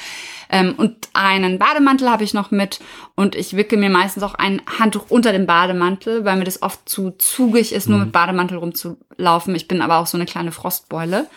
Ähm, 0.50 0.74
und 0.76 0.94
einen 1.14 1.58
Bademantel 1.58 2.10
habe 2.10 2.26
ich 2.26 2.34
noch 2.34 2.52
mit 2.52 2.82
und 3.16 3.34
ich 3.34 3.56
wickel 3.56 3.80
mir 3.80 3.90
meistens 3.90 4.24
auch 4.24 4.34
ein 4.34 4.62
Handtuch 4.78 5.06
unter 5.08 5.32
dem 5.32 5.46
Bademantel, 5.46 6.26
weil 6.26 6.36
mir 6.36 6.44
das 6.44 6.62
oft 6.62 6.90
zu 6.90 7.12
zugig 7.12 7.72
ist, 7.72 7.88
nur 7.88 8.00
mit 8.00 8.12
Bademantel 8.12 8.58
rumzulaufen. 8.58 9.56
Ich 9.56 9.70
bin 9.70 9.82
aber 9.82 10.00
auch 10.00 10.08
so 10.08 10.18
eine 10.18 10.26
kleine 10.26 10.52
Frostbeule. 10.52 11.28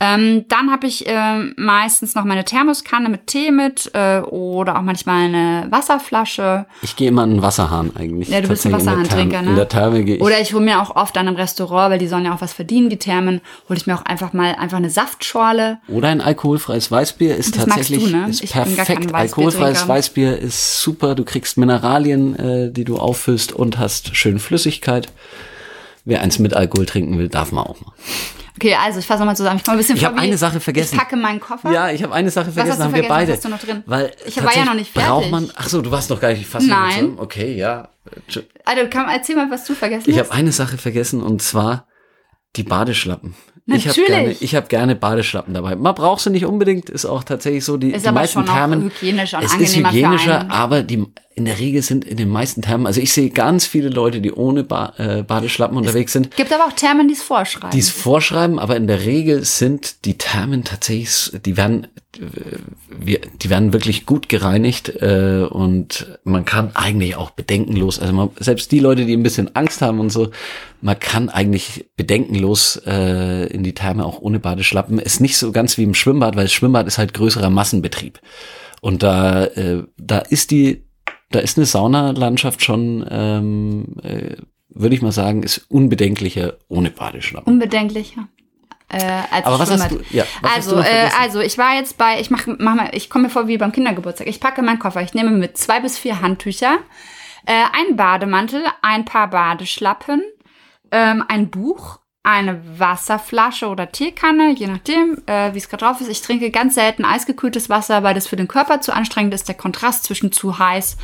Ähm, 0.00 0.44
dann 0.48 0.70
habe 0.70 0.86
ich 0.86 1.04
ähm, 1.06 1.54
meistens 1.56 2.14
noch 2.14 2.24
meine 2.24 2.44
Thermoskanne 2.44 3.08
mit 3.08 3.28
Tee 3.28 3.52
mit 3.52 3.90
äh, 3.94 4.20
oder 4.20 4.76
auch 4.76 4.82
manchmal 4.82 5.26
eine 5.26 5.68
Wasserflasche. 5.70 6.66
Ich 6.82 6.96
gehe 6.96 7.08
immer 7.08 7.22
an 7.22 7.30
den 7.30 7.42
Wasserhahn 7.42 7.92
eigentlich. 7.96 8.28
Ja, 8.28 8.40
du 8.40 8.48
bist 8.48 8.66
ein 8.66 8.72
in 8.72 8.76
Wasserhahntrinker, 8.76 9.42
ne? 9.42 9.50
In 9.50 9.56
der 9.56 9.68
Therme 9.68 10.02
gehe 10.02 10.16
ich. 10.16 10.20
Oder 10.22 10.40
ich 10.40 10.52
hole 10.52 10.64
mir 10.64 10.82
auch 10.82 10.96
oft 10.96 11.16
an 11.16 11.28
einem 11.28 11.36
Restaurant, 11.36 11.92
weil 11.92 11.98
die 11.98 12.08
sollen 12.08 12.24
ja 12.24 12.34
auch 12.34 12.40
was 12.40 12.52
verdienen, 12.52 12.90
die 12.90 12.98
Thermen, 12.98 13.40
hole 13.68 13.78
ich 13.78 13.86
mir 13.86 13.94
auch 13.94 14.04
einfach 14.04 14.32
mal 14.32 14.56
einfach 14.56 14.78
eine 14.78 14.90
Saftschorle. 14.90 15.78
Oder 15.88 16.08
ein 16.08 16.20
alkoholfreies 16.20 16.90
Weißbier 16.90 17.36
ist 17.36 17.56
Das 17.56 17.64
tatsächlich 17.64 18.04
du, 18.04 18.10
ne? 18.10 18.28
ist 18.28 18.50
perfekt. 18.50 19.14
Alkoholfreies 19.14 19.86
Weißbier 19.86 20.36
ist 20.36 20.80
super. 20.80 21.14
Du 21.14 21.24
kriegst 21.24 21.56
Mineralien, 21.56 22.36
äh, 22.36 22.72
die 22.72 22.84
du 22.84 22.98
auffüllst 22.98 23.52
und 23.52 23.78
hast 23.78 24.16
schön 24.16 24.40
Flüssigkeit. 24.40 25.08
Wer 26.04 26.20
eins 26.20 26.38
mit 26.38 26.52
Alkohol 26.52 26.84
trinken 26.84 27.16
will, 27.16 27.28
darf 27.28 27.52
man 27.52 27.64
auch 27.64 27.80
mal. 27.80 27.92
Okay, 28.56 28.74
also 28.74 29.00
ich 29.00 29.06
fasse 29.06 29.18
nochmal 29.20 29.36
zusammen. 29.36 29.56
Ich 29.56 29.64
komme 29.64 29.76
ein 29.76 29.78
bisschen 29.78 29.96
Ich 29.96 30.04
habe 30.04 30.16
eine 30.18 30.38
Sache 30.38 30.60
vergessen. 30.60 30.94
Ich 30.94 31.00
packe 31.00 31.16
meinen 31.16 31.40
Koffer. 31.40 31.72
Ja, 31.72 31.90
ich 31.90 32.02
habe 32.04 32.14
eine 32.14 32.30
Sache 32.30 32.46
hast 32.46 32.54
vergessen, 32.54 32.78
du 32.78 32.84
haben 32.84 32.94
wir 32.94 33.02
vergessen? 33.04 33.08
beide. 33.08 33.28
Was 33.32 33.36
hast 33.38 33.44
du 33.44 33.48
noch 33.48 33.58
drin? 33.60 33.82
Weil 33.86 34.12
Ich 34.26 34.42
war 34.44 34.56
ja 34.56 34.64
noch 34.64 34.74
nicht 34.74 34.94
tatsächlich 34.94 34.94
Braucht 34.94 35.24
fertig. 35.26 35.30
man, 35.32 35.50
ach 35.56 35.68
so, 35.68 35.82
du 35.82 35.90
warst 35.90 36.10
noch 36.10 36.20
gar 36.20 36.30
nicht 36.32 36.46
fast 36.46 36.66
Nein. 36.66 37.14
Okay, 37.18 37.56
ja. 37.56 37.88
Also 38.64 38.82
komm, 38.92 39.06
erzähl 39.12 39.34
mal, 39.36 39.50
was 39.50 39.64
du 39.64 39.74
vergessen 39.74 40.08
Ich 40.10 40.18
hast. 40.18 40.28
habe 40.30 40.38
eine 40.38 40.52
Sache 40.52 40.78
vergessen 40.78 41.20
und 41.22 41.42
zwar 41.42 41.88
die 42.56 42.62
Badeschlappen. 42.62 43.34
Ich 43.66 43.88
habe 43.88 43.98
Natürlich. 44.00 44.06
gerne, 44.08 44.36
ich 44.40 44.54
hab 44.54 44.68
gerne 44.68 44.94
Badeschlappen 44.94 45.54
dabei. 45.54 45.74
Man 45.74 45.94
braucht 45.94 46.20
sie 46.20 46.28
nicht 46.30 46.44
unbedingt, 46.44 46.90
ist 46.90 47.06
auch 47.06 47.24
tatsächlich 47.24 47.64
so. 47.64 47.78
Die, 47.78 47.90
Ist 47.92 48.04
die 48.04 48.08
aber 48.08 48.20
meisten 48.20 48.34
schon 48.40 48.46
Thermen. 48.46 48.82
hygienischer 49.00 49.38
und 49.38 49.44
es 49.44 49.52
ist 49.54 49.58
angenehmer 49.58 49.88
für 49.88 49.94
hygienischer, 49.96 50.50
aber 50.50 50.82
die 50.82 51.06
in 51.34 51.44
der 51.46 51.58
Regel 51.58 51.82
sind 51.82 52.04
in 52.04 52.16
den 52.16 52.28
meisten 52.28 52.62
Thermen. 52.62 52.86
Also 52.86 53.00
ich 53.00 53.12
sehe 53.12 53.30
ganz 53.30 53.66
viele 53.66 53.88
Leute, 53.88 54.20
die 54.20 54.32
ohne 54.32 54.62
ba 54.62 54.92
äh, 54.98 55.22
Badeschlappen 55.22 55.76
unterwegs 55.76 56.12
sind. 56.12 56.36
Gibt 56.36 56.52
aber 56.52 56.66
auch 56.66 56.72
Thermen, 56.72 57.08
die 57.08 57.14
es 57.14 57.22
vorschreiben. 57.22 57.70
Die 57.70 57.80
es 57.80 57.90
vorschreiben, 57.90 58.58
aber 58.58 58.76
in 58.76 58.86
der 58.86 59.04
Regel 59.04 59.44
sind 59.44 60.04
die 60.04 60.16
Thermen 60.16 60.62
tatsächlich, 60.62 61.32
die 61.44 61.56
werden, 61.56 61.88
äh, 62.18 63.18
die 63.42 63.50
werden 63.50 63.72
wirklich 63.72 64.06
gut 64.06 64.28
gereinigt 64.28 64.90
äh, 65.02 65.46
und 65.50 66.18
man 66.22 66.44
kann 66.44 66.70
eigentlich 66.74 67.16
auch 67.16 67.30
bedenkenlos, 67.30 67.98
also 67.98 68.12
man, 68.12 68.30
selbst 68.38 68.70
die 68.70 68.78
Leute, 68.78 69.04
die 69.04 69.16
ein 69.16 69.24
bisschen 69.24 69.56
Angst 69.56 69.82
haben 69.82 69.98
und 69.98 70.10
so, 70.10 70.30
man 70.80 70.98
kann 71.00 71.30
eigentlich 71.30 71.86
bedenkenlos 71.96 72.80
äh, 72.86 73.46
in 73.46 73.64
die 73.64 73.74
Therme 73.74 74.04
auch 74.04 74.20
ohne 74.20 74.38
Badeschlappen. 74.38 74.98
Ist 74.98 75.20
nicht 75.20 75.38
so 75.38 75.50
ganz 75.50 75.78
wie 75.78 75.82
im 75.82 75.94
Schwimmbad, 75.94 76.36
weil 76.36 76.44
das 76.44 76.52
Schwimmbad 76.52 76.86
ist 76.86 76.98
halt 76.98 77.14
größerer 77.14 77.50
Massenbetrieb 77.50 78.20
und 78.84 79.02
da, 79.02 79.46
äh, 79.46 79.84
da 79.96 80.18
ist 80.18 80.50
die, 80.50 80.83
da 81.34 81.40
ist 81.40 81.58
eine 81.58 81.66
Saunalandschaft 81.66 82.62
schon, 82.64 83.04
ähm, 83.10 83.86
äh, 84.02 84.36
würde 84.68 84.94
ich 84.94 85.02
mal 85.02 85.12
sagen, 85.12 85.42
ist 85.42 85.66
unbedenklicher 85.68 86.54
ohne 86.68 86.90
Badeschlappen. 86.90 87.52
Unbedenklicher. 87.52 88.28
Äh, 88.88 88.98
als 89.30 89.46
Aber 89.46 89.58
was 89.58 89.70
hast 89.70 89.86
Schwimmbad. 89.88 90.06
du- 90.10 90.16
ja, 90.16 90.24
was 90.42 90.50
hast 90.50 90.56
also, 90.56 90.70
du 90.70 90.76
noch 90.76 90.84
äh, 90.86 91.08
also 91.20 91.40
ich 91.40 91.58
war 91.58 91.74
jetzt 91.74 91.96
bei, 91.98 92.20
ich 92.20 92.30
mach, 92.30 92.46
mach 92.58 92.74
mal, 92.74 92.90
ich 92.92 93.08
komme 93.10 93.24
mir 93.24 93.30
vor 93.30 93.48
wie 93.48 93.56
beim 93.58 93.72
Kindergeburtstag. 93.72 94.26
Ich 94.28 94.40
packe 94.40 94.62
meinen 94.62 94.78
Koffer. 94.78 95.02
Ich 95.02 95.14
nehme 95.14 95.30
mit 95.30 95.56
zwei 95.58 95.80
bis 95.80 95.98
vier 95.98 96.20
Handtücher, 96.20 96.78
äh, 97.46 97.52
einen 97.72 97.96
Bademantel, 97.96 98.62
ein 98.82 99.04
paar 99.04 99.30
Badeschlappen, 99.30 100.22
ähm, 100.92 101.24
ein 101.26 101.50
Buch, 101.50 101.98
eine 102.24 102.60
Wasserflasche 102.78 103.68
oder 103.68 103.92
Teekanne, 103.92 104.54
je 104.54 104.66
nachdem, 104.66 105.18
äh, 105.26 105.52
wie 105.52 105.58
es 105.58 105.68
gerade 105.68 105.84
drauf 105.84 106.00
ist. 106.00 106.08
Ich 106.08 106.22
trinke 106.22 106.50
ganz 106.50 106.74
selten 106.74 107.04
eisgekühltes 107.04 107.68
Wasser, 107.68 108.02
weil 108.02 108.14
das 108.14 108.26
für 108.26 108.36
den 108.36 108.48
Körper 108.48 108.80
zu 108.80 108.92
anstrengend 108.92 109.34
ist. 109.34 109.46
Der 109.46 109.54
Kontrast 109.54 110.04
zwischen 110.04 110.32
zu 110.32 110.58
heiß 110.58 110.96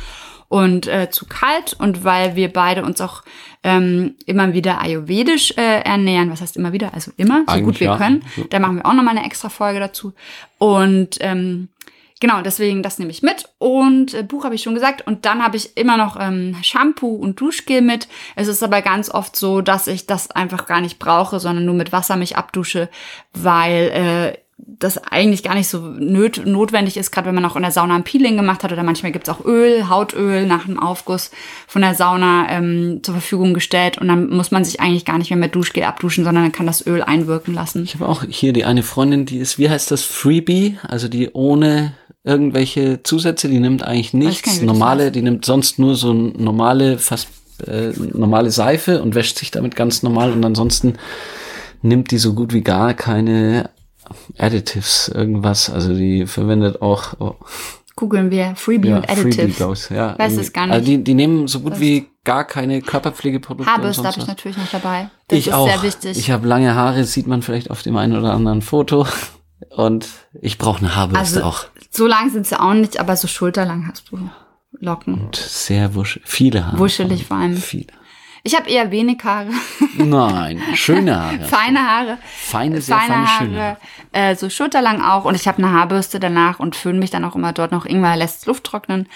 und 0.49 0.87
äh, 0.87 1.11
zu 1.11 1.27
kalt 1.27 1.73
und 1.73 2.03
weil 2.03 2.35
wir 2.35 2.51
beide 2.51 2.83
uns 2.83 2.99
auch 3.01 3.21
ähm, 3.63 4.15
immer 4.25 4.53
wieder 4.53 4.81
ayurvedisch 4.81 5.51
äh, 5.57 5.81
ernähren. 5.81 6.31
Was 6.31 6.41
heißt 6.41 6.57
immer 6.57 6.73
wieder? 6.73 6.93
Also 6.95 7.11
immer, 7.17 7.43
so 7.47 7.53
Eigentlich 7.53 7.65
gut 7.65 7.79
wir 7.79 7.87
ja. 7.87 7.97
können. 7.97 8.25
Da 8.49 8.57
machen 8.57 8.77
wir 8.77 8.85
auch 8.87 8.93
nochmal 8.93 9.15
eine 9.15 9.25
extra 9.25 9.49
Folge 9.49 9.79
dazu. 9.79 10.13
Und 10.57 11.17
ähm, 11.19 11.69
Genau, 12.21 12.43
deswegen 12.43 12.83
das 12.83 12.99
nehme 12.99 13.09
ich 13.09 13.23
mit. 13.23 13.49
Und 13.57 14.13
äh, 14.13 14.21
Buch 14.21 14.45
habe 14.45 14.53
ich 14.53 14.61
schon 14.61 14.75
gesagt. 14.75 15.05
Und 15.05 15.25
dann 15.25 15.43
habe 15.43 15.57
ich 15.57 15.75
immer 15.75 15.97
noch 15.97 16.17
ähm, 16.19 16.55
Shampoo 16.61 17.15
und 17.15 17.41
Duschgel 17.41 17.81
mit. 17.81 18.07
Es 18.35 18.47
ist 18.47 18.61
aber 18.61 18.83
ganz 18.83 19.09
oft 19.09 19.35
so, 19.35 19.61
dass 19.61 19.87
ich 19.87 20.05
das 20.05 20.29
einfach 20.29 20.67
gar 20.67 20.81
nicht 20.81 20.99
brauche, 20.99 21.39
sondern 21.39 21.65
nur 21.65 21.73
mit 21.73 21.91
Wasser 21.91 22.15
mich 22.15 22.37
abdusche, 22.37 22.89
weil 23.33 24.35
äh, 24.35 24.37
das 24.65 24.97
eigentlich 24.97 25.43
gar 25.43 25.55
nicht 25.55 25.67
so 25.67 25.79
nöt 25.79 26.45
notwendig 26.45 26.97
ist, 26.97 27.11
gerade 27.11 27.27
wenn 27.27 27.35
man 27.35 27.45
auch 27.45 27.55
in 27.55 27.61
der 27.61 27.71
Sauna 27.71 27.95
ein 27.95 28.03
Peeling 28.03 28.35
gemacht 28.35 28.63
hat 28.63 28.71
oder 28.71 28.83
manchmal 28.83 29.11
gibt's 29.11 29.29
auch 29.29 29.45
Öl, 29.45 29.89
Hautöl 29.89 30.45
nach 30.45 30.67
einem 30.67 30.79
Aufguss 30.79 31.31
von 31.67 31.81
der 31.81 31.95
Sauna 31.95 32.49
ähm, 32.49 32.99
zur 33.03 33.15
Verfügung 33.15 33.53
gestellt 33.53 33.97
und 33.97 34.07
dann 34.07 34.29
muss 34.29 34.51
man 34.51 34.63
sich 34.63 34.79
eigentlich 34.79 35.05
gar 35.05 35.17
nicht 35.17 35.29
mehr 35.29 35.39
mit 35.39 35.55
Duschgel 35.55 35.83
abduschen, 35.83 36.23
sondern 36.23 36.45
dann 36.45 36.51
kann 36.51 36.65
das 36.65 36.85
Öl 36.85 37.01
einwirken 37.01 37.53
lassen. 37.53 37.83
Ich 37.83 37.95
habe 37.95 38.07
auch 38.07 38.23
hier 38.27 38.53
die 38.53 38.65
eine 38.65 38.83
Freundin, 38.83 39.25
die 39.25 39.37
ist, 39.37 39.57
wie 39.59 39.69
heißt 39.69 39.91
das, 39.91 40.03
Freebie, 40.03 40.77
also 40.87 41.07
die 41.07 41.29
ohne 41.33 41.93
irgendwelche 42.23 43.01
Zusätze, 43.03 43.49
die 43.49 43.59
nimmt 43.59 43.83
eigentlich 43.83 44.13
nichts, 44.13 44.61
normale, 44.61 45.11
die 45.11 45.21
nimmt 45.21 45.45
sonst 45.45 45.79
nur 45.79 45.95
so 45.95 46.13
normale, 46.13 46.97
fast 46.97 47.27
äh, 47.67 47.91
normale 48.13 48.51
Seife 48.51 49.01
und 49.01 49.15
wäscht 49.15 49.37
sich 49.37 49.51
damit 49.51 49.75
ganz 49.75 50.03
normal 50.03 50.31
und 50.31 50.43
ansonsten 50.43 50.95
nimmt 51.81 52.11
die 52.11 52.17
so 52.17 52.33
gut 52.33 52.53
wie 52.53 52.61
gar 52.61 52.93
keine 52.93 53.69
Additives, 54.37 55.09
irgendwas. 55.13 55.69
Also 55.69 55.93
die 55.93 56.25
verwendet 56.25 56.81
auch. 56.81 57.13
Oh. 57.19 57.35
Googeln 57.95 58.31
wir 58.31 58.55
Freebie 58.55 58.89
ja, 58.89 58.97
und 58.97 59.09
Additives. 59.09 59.87
Freebie 59.87 59.99
ja, 59.99 60.17
Weiß 60.17 60.37
es 60.37 60.53
gar 60.53 60.65
nicht. 60.65 60.73
Also 60.73 60.85
die, 60.85 61.03
die 61.03 61.13
nehmen 61.13 61.47
so 61.47 61.59
gut 61.59 61.73
das 61.73 61.79
wie 61.79 62.07
gar 62.23 62.45
keine 62.45 62.81
Körperpflegeprodukte. 62.81 63.71
Haarbürste 63.71 64.03
habe 64.03 64.19
ich 64.19 64.27
natürlich 64.27 64.57
noch 64.57 64.69
dabei. 64.71 65.09
Das 65.27 65.39
ich 65.39 65.47
ist 65.47 65.53
auch. 65.53 65.67
sehr 65.67 65.83
wichtig. 65.83 66.17
Ich 66.17 66.31
habe 66.31 66.47
lange 66.47 66.73
Haare, 66.75 67.03
sieht 67.03 67.27
man 67.27 67.41
vielleicht 67.41 67.69
auf 67.69 67.83
dem 67.83 67.97
einen 67.97 68.17
oder 68.17 68.33
anderen 68.33 68.61
Foto. 68.61 69.05
Und 69.69 70.07
ich 70.41 70.57
brauche 70.57 70.79
eine 70.79 70.95
Haarbürste 70.95 71.43
also, 71.43 71.47
auch. 71.47 71.65
So 71.91 72.07
lang 72.07 72.29
sind 72.31 72.47
sie 72.47 72.59
auch 72.59 72.73
nicht, 72.73 72.99
aber 72.99 73.15
so 73.15 73.27
schulterlang 73.27 73.87
hast 73.87 74.11
du 74.11 74.17
Locken. 74.79 75.13
Und 75.13 75.35
sehr 75.35 75.93
wuschelig. 75.95 76.27
Viele 76.27 76.65
Haare. 76.65 76.79
Wuschelig 76.79 77.25
vor 77.25 77.37
allem. 77.37 77.57
Viele. 77.57 77.87
Ich 78.43 78.55
habe 78.55 78.69
eher 78.69 78.89
wenig 78.91 79.23
Haare. 79.23 79.51
Nein, 79.97 80.61
schöne 80.73 81.19
Haare. 81.19 81.45
feine 81.45 81.79
Haare. 81.79 82.17
Feine, 82.23 82.81
sehr 82.81 82.97
feine, 82.97 83.13
feine 83.13 83.27
Haare. 83.27 83.45
Schöne. 83.45 83.77
Äh, 84.13 84.35
so 84.35 84.49
schulterlang 84.49 85.01
auch. 85.01 85.25
Und 85.25 85.35
ich 85.35 85.47
habe 85.47 85.59
eine 85.59 85.71
Haarbürste 85.71 86.19
danach 86.19 86.59
und 86.59 86.75
föhne 86.75 86.99
mich 86.99 87.11
dann 87.11 87.23
auch 87.23 87.35
immer 87.35 87.53
dort 87.53 87.71
noch. 87.71 87.85
Ingwer 87.85 88.15
lässt 88.15 88.47
Luft 88.47 88.63
trocknen. 88.63 89.07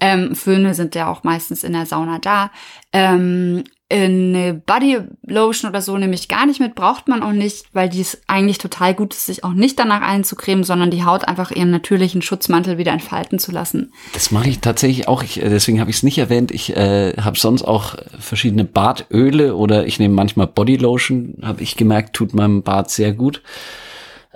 Ähm, 0.00 0.34
Föhne 0.34 0.74
sind 0.74 0.94
ja 0.94 1.08
auch 1.08 1.24
meistens 1.24 1.64
in 1.64 1.72
der 1.72 1.86
Sauna 1.86 2.18
da. 2.18 2.50
Ähm, 2.92 3.64
eine 4.02 4.54
Body 4.54 4.98
Lotion 5.26 5.70
oder 5.70 5.80
so 5.80 5.96
nehme 5.96 6.14
ich 6.14 6.28
gar 6.28 6.46
nicht 6.46 6.60
mit, 6.60 6.74
braucht 6.74 7.08
man 7.08 7.22
auch 7.22 7.32
nicht, 7.32 7.66
weil 7.72 7.88
die 7.88 8.00
ist 8.00 8.22
eigentlich 8.26 8.58
total 8.58 8.94
gut 8.94 9.14
sich 9.14 9.44
auch 9.44 9.52
nicht 9.52 9.78
danach 9.78 10.02
einzucremen, 10.02 10.64
sondern 10.64 10.90
die 10.90 11.04
Haut 11.04 11.26
einfach 11.26 11.50
ihren 11.50 11.70
natürlichen 11.70 12.22
Schutzmantel 12.22 12.78
wieder 12.78 12.92
entfalten 12.92 13.38
zu 13.38 13.52
lassen. 13.52 13.92
Das 14.12 14.30
mache 14.30 14.48
ich 14.48 14.60
tatsächlich 14.60 15.08
auch, 15.08 15.22
ich, 15.22 15.42
äh, 15.42 15.48
deswegen 15.48 15.80
habe 15.80 15.90
ich 15.90 15.96
es 15.96 16.02
nicht 16.02 16.18
erwähnt. 16.18 16.50
Ich 16.50 16.76
äh, 16.76 17.14
habe 17.20 17.38
sonst 17.38 17.62
auch 17.62 17.96
verschiedene 18.18 18.64
Bartöle 18.64 19.54
oder 19.56 19.86
ich 19.86 19.98
nehme 19.98 20.14
manchmal 20.14 20.46
Body 20.46 20.76
Lotion, 20.76 21.38
habe 21.42 21.62
ich 21.62 21.76
gemerkt, 21.76 22.14
tut 22.14 22.34
meinem 22.34 22.62
Bart 22.62 22.90
sehr 22.90 23.12
gut 23.12 23.42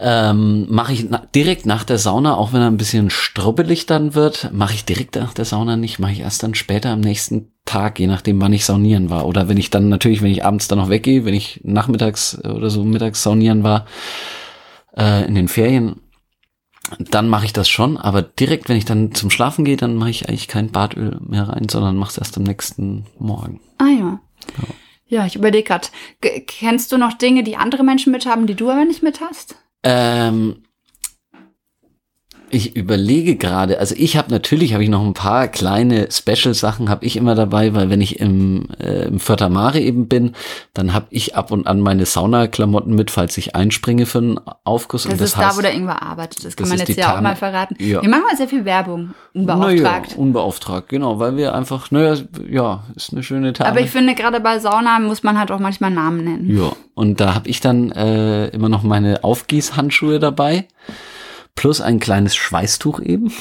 ähm, 0.01 0.67
mache 0.69 0.93
ich 0.93 1.07
na 1.11 1.27
direkt 1.35 1.67
nach 1.67 1.85
der 1.85 1.99
Sauna, 1.99 2.37
auch 2.37 2.53
wenn 2.53 2.61
er 2.61 2.69
ein 2.69 2.77
bisschen 2.77 3.11
strubbelig 3.11 3.87
dann 3.87 4.15
wird, 4.15 4.51
mache 4.53 4.75
ich 4.75 4.85
direkt 4.85 5.17
nach 5.17 5.35
der 5.35 5.45
Sauna 5.45 5.77
nicht, 5.77 5.99
mache 5.99 6.13
ich 6.13 6.21
erst 6.21 6.43
dann 6.43 6.55
später 6.55 6.91
am 6.91 7.01
nächsten 7.01 7.51
Tag, 7.69 7.99
je 7.99 8.07
nachdem, 8.07 8.41
wann 8.41 8.53
ich 8.53 8.65
saunieren 8.65 9.11
war. 9.11 9.27
Oder 9.27 9.49
wenn 9.49 9.59
ich 9.59 9.71
dann 9.71 9.89
natürlich, 9.89 10.23
wenn 10.23 10.31
ich 10.31 10.45
abends 10.45 10.69
dann 10.69 10.79
noch 10.79 10.89
weggehe, 10.89 11.25
wenn 11.25 11.35
ich 11.35 11.61
nachmittags 11.65 12.43
oder 12.43 12.71
so 12.71 12.83
mittags 12.83 13.23
saunieren 13.23 13.63
war, 13.63 13.87
äh, 14.97 15.27
in 15.27 15.35
den 15.35 15.49
Ferien, 15.49 16.01
dann 16.99 17.29
mache 17.29 17.45
ich 17.45 17.53
das 17.53 17.69
schon. 17.69 17.99
Aber 17.99 18.23
direkt, 18.23 18.69
wenn 18.69 18.79
ich 18.79 18.87
dann 18.87 19.13
zum 19.13 19.31
Schlafen 19.31 19.65
gehe, 19.65 19.77
dann 19.77 19.97
mache 19.97 20.11
ich 20.11 20.29
eigentlich 20.29 20.49
kein 20.49 20.71
Badöl 20.71 21.21
mehr 21.21 21.49
rein, 21.49 21.69
sondern 21.69 21.97
mache 21.97 22.13
es 22.13 22.19
erst 22.19 22.39
am 22.39 22.45
nächsten 22.45 23.07
Morgen. 23.19 23.61
Ah 23.77 23.85
ja. 23.85 24.21
ja. 24.57 24.75
Ja, 25.11 25.27
ich 25.27 25.37
überlege 25.37 25.65
gerade. 25.65 25.89
Kennst 26.47 26.93
du 26.93 26.99
noch 26.99 27.15
Dinge, 27.15 27.43
die 27.43 27.57
andere 27.57 27.83
Menschen 27.83 28.13
mit 28.13 28.27
haben, 28.27 28.47
die 28.47 28.55
du 28.55 28.71
aber 28.71 28.85
nicht 28.85 29.03
mit 29.03 29.21
hast? 29.21 29.57
Ähm, 29.83 30.65
ich 32.51 32.77
überlege 32.77 33.37
gerade, 33.37 33.79
also 33.79 33.95
ich 33.97 34.17
habe 34.17 34.31
natürlich 34.31 34.73
habe 34.75 34.83
ich 34.83 34.89
noch 34.89 35.05
ein 35.05 35.15
paar 35.15 35.49
kleine 35.49 36.09
Special-Sachen 36.11 36.89
habe 36.89 37.05
ich 37.05 37.17
immer 37.17 37.35
dabei, 37.35 37.75
weil 37.75 37.91
wenn 37.91 38.01
ich 38.01 38.21
im, 38.21 38.69
äh, 38.81 39.07
im 39.07 39.21
Vierter 39.21 39.49
Mare 39.49 39.81
eben 39.81 40.09
bin, 40.09 40.33
dann 40.75 40.95
habe 40.95 41.07
ich 41.11 41.37
ab 41.37 41.51
und 41.51 41.67
an 41.67 41.81
meine 41.81 42.07
Saunaklamotten 42.07 42.95
mit, 42.95 43.11
falls 43.11 43.37
ich 43.39 43.55
einspringe 43.55 44.07
für 44.07 44.19
einen 44.19 44.41
Aufguss. 44.65 45.05
Das, 45.05 45.13
und 45.13 45.21
das 45.21 45.31
ist 45.31 45.37
heißt, 45.37 45.53
da, 45.53 45.57
wo 45.59 45.63
der 45.63 45.75
Ingwer 45.75 46.03
arbeitet. 46.03 46.45
Das 46.45 46.57
kann 46.57 46.69
das 46.69 46.79
man 46.79 46.87
jetzt 46.87 46.97
ja 46.97 47.17
auch 47.17 47.21
mal 47.21 47.37
verraten. 47.37 47.77
Ja. 47.79 48.03
Wir 48.03 48.09
machen 48.09 48.25
mal 48.29 48.37
sehr 48.37 48.49
viel 48.49 48.65
Werbung, 48.65 49.15
unbeauftragt. 49.35 50.11
Naja, 50.11 50.19
unbeauftragt, 50.19 50.89
genau, 50.89 51.19
weil 51.19 51.37
wir 51.37 51.55
einfach, 51.55 51.91
naja, 51.91 52.17
ja, 52.49 52.85
ist 52.97 53.13
eine 53.13 53.23
schöne 53.23 53.53
Therme. 53.53 53.73
Aber 53.73 53.81
ich 53.81 53.91
finde, 53.91 54.15
gerade 54.15 54.41
bei 54.41 54.59
Sauna 54.59 54.99
muss 54.99 55.23
man 55.23 55.39
halt 55.39 55.51
auch 55.51 55.61
manchmal 55.61 55.91
Namen 55.91 56.25
nennen. 56.25 56.57
Ja, 56.57 56.73
und 56.95 57.21
da 57.21 57.35
habe 57.35 57.49
ich 57.49 57.61
dann 57.61 57.93
äh, 57.93 58.49
immer 58.49 58.69
noch 58.69 58.83
meine 58.83 59.25
Aufgießhandschuhe 59.25 60.19
dabei 60.19 60.67
plus 61.59 61.81
ein 61.81 61.99
kleines 61.99 62.37
Schweißtuch 62.37 63.01
eben. 63.01 63.33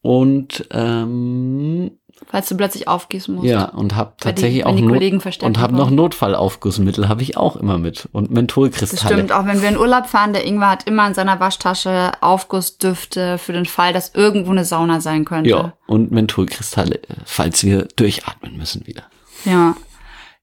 Und 0.00 0.68
ähm, 0.70 1.90
falls 2.28 2.48
du 2.48 2.56
plötzlich 2.56 2.86
aufgießen 2.86 3.34
musst. 3.34 3.48
Ja, 3.48 3.64
und 3.64 3.96
habe 3.96 4.12
tatsächlich 4.20 4.62
die, 4.62 4.64
auch 4.64 4.78
Not 4.78 5.42
und 5.42 5.58
habe 5.58 5.74
noch 5.74 5.90
Notfallaufgussmittel 5.90 7.08
habe 7.08 7.22
ich 7.22 7.36
auch 7.36 7.56
immer 7.56 7.78
mit 7.78 8.08
und 8.12 8.30
Mentholkristalle. 8.30 9.00
Das 9.00 9.12
stimmt, 9.12 9.32
auch 9.32 9.44
wenn 9.44 9.60
wir 9.60 9.70
in 9.70 9.76
Urlaub 9.76 10.06
fahren, 10.06 10.32
der 10.32 10.46
Ingwer 10.46 10.70
hat 10.70 10.86
immer 10.86 11.04
in 11.08 11.14
seiner 11.14 11.40
Waschtasche 11.40 12.12
Aufgussdüfte 12.20 13.38
für 13.38 13.52
den 13.52 13.66
Fall, 13.66 13.92
dass 13.92 14.14
irgendwo 14.14 14.52
eine 14.52 14.64
Sauna 14.64 15.00
sein 15.00 15.24
könnte. 15.24 15.50
Ja, 15.50 15.72
und 15.88 16.12
Mentholkristalle, 16.12 17.00
falls 17.24 17.64
wir 17.64 17.88
durchatmen 17.96 18.56
müssen 18.56 18.86
wieder. 18.86 19.02
Ja. 19.44 19.74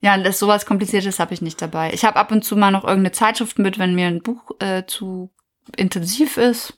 Ja, 0.02 0.18
das 0.18 0.38
sowas 0.38 0.66
kompliziertes 0.66 1.18
habe 1.20 1.34
ich 1.34 1.42
nicht 1.42 1.62
dabei. 1.62 1.92
Ich 1.94 2.04
habe 2.04 2.18
ab 2.18 2.32
und 2.32 2.44
zu 2.44 2.58
mal 2.58 2.72
noch 2.72 2.84
irgendeine 2.84 3.14
Zeitschrift 3.14 3.58
mit, 3.58 3.80
wenn 3.80 3.96
mir 3.96 4.08
ein 4.08 4.22
Buch 4.22 4.52
äh, 4.60 4.84
zu 4.86 5.32
intensiv 5.76 6.38
ist 6.38 6.74